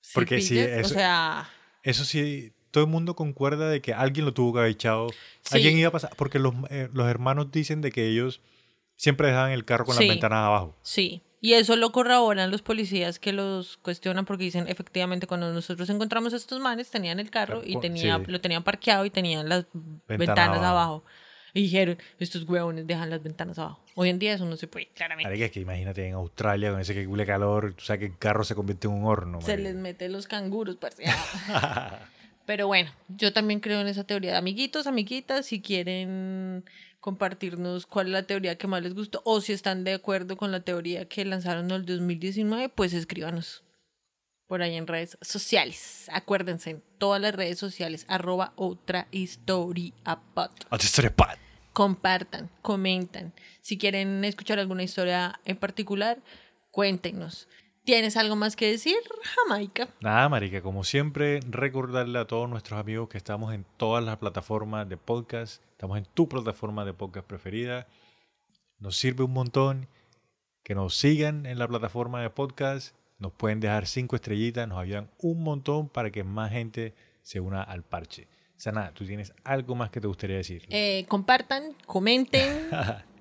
[0.01, 1.49] ¿Sí Porque sí, eso- O sea...
[1.83, 5.09] Eso sí, todo el mundo concuerda de que alguien lo tuvo que haber echado.
[5.41, 5.55] Sí.
[5.57, 6.11] Alguien iba a pasar.
[6.15, 8.41] Porque los, eh, los hermanos dicen de que ellos
[8.95, 10.05] siempre dejaban el carro con Sí.
[10.05, 10.75] las ventanas abajo.
[10.81, 15.89] Sí, y eso lo corroboran los policías que los cuestionan porque dicen, efectivamente, cuando nosotros
[15.89, 18.31] encontramos a estos manes, tenían el carro y tenía, sí.
[18.31, 19.65] lo tenían parqueado y tenían las
[20.07, 20.65] ventanas, abajo.
[20.65, 21.03] abajo.
[21.53, 23.83] Y dijeron, estos huevones dejan las ventanas abajo.
[23.95, 25.27] Hoy en día eso no se puede, claramente.
[25.27, 28.17] Marica, es que imagínate en Australia con ese que huele calor, tú sabes que el
[28.17, 29.41] carro se convierte en un horno.
[29.41, 29.69] Se marica.
[29.69, 31.03] les mete los canguros, parce.
[32.45, 34.37] Pero bueno, yo también creo en esa teoría.
[34.37, 36.63] Amiguitos, amiguitas, si quieren
[37.03, 40.53] compartirnos cuál es la teoría que más les gustó o si están de acuerdo con
[40.53, 43.61] la teoría que lanzaron en el 2019, pues escríbanos
[44.47, 46.09] por ahí en redes sociales.
[46.13, 49.91] Acuérdense, en todas las redes sociales, arroba otra historia
[50.33, 50.51] pod.
[50.69, 51.37] Otra historia, pat.
[51.73, 53.33] Compartan, comentan.
[53.59, 56.21] Si quieren escuchar alguna historia en particular,
[56.71, 57.49] cuéntenos.
[57.83, 58.95] ¿Tienes algo más que decir,
[59.35, 59.89] Jamaica?
[59.99, 64.87] Nada, marica, como siempre, recordarle a todos nuestros amigos que estamos en todas las plataformas
[64.87, 67.85] de podcast, estamos en tu plataforma de podcast preferida.
[68.79, 69.89] Nos sirve un montón
[70.63, 75.09] que nos sigan en la plataforma de podcast, nos pueden dejar cinco estrellitas, nos ayudan
[75.17, 78.29] un montón para que más gente se una al parche.
[78.55, 80.65] Sana, ¿tú tienes algo más que te gustaría decir?
[80.69, 82.69] Eh, compartan, comenten.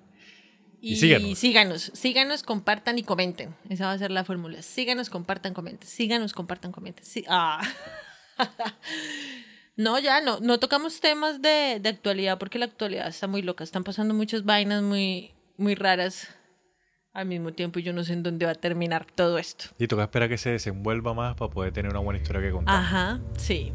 [0.82, 1.38] Y síganos.
[1.38, 1.90] síganos.
[1.94, 3.54] Síganos, compartan y comenten.
[3.68, 4.60] Esa va a ser la fórmula.
[4.62, 5.88] Síganos, compartan, comenten.
[5.88, 7.04] Síganos, compartan, comenten.
[7.04, 7.24] Sí.
[7.28, 7.62] Ah.
[9.74, 13.64] No, ya no, no tocamos temas de, de actualidad porque la actualidad está muy loca.
[13.64, 16.28] Están pasando muchas vainas muy, muy raras
[17.14, 19.66] al mismo tiempo y yo no sé en dónde va a terminar todo esto.
[19.78, 22.74] Y toca esperar que se desenvuelva más para poder tener una buena historia que contar.
[22.74, 23.72] Ajá, sí.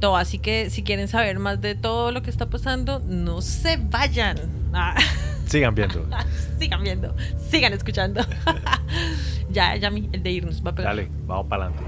[0.00, 3.76] Todo, así que si quieren saber más de todo lo que está pasando, no se
[3.76, 4.38] vayan.
[4.72, 4.94] Ah.
[5.46, 6.06] Sigan viendo.
[6.58, 7.14] sigan viendo,
[7.50, 8.20] sigan escuchando.
[9.50, 10.96] ya, ya, mi- el de irnos va a pegar.
[10.96, 11.84] Dale, vamos para adelante.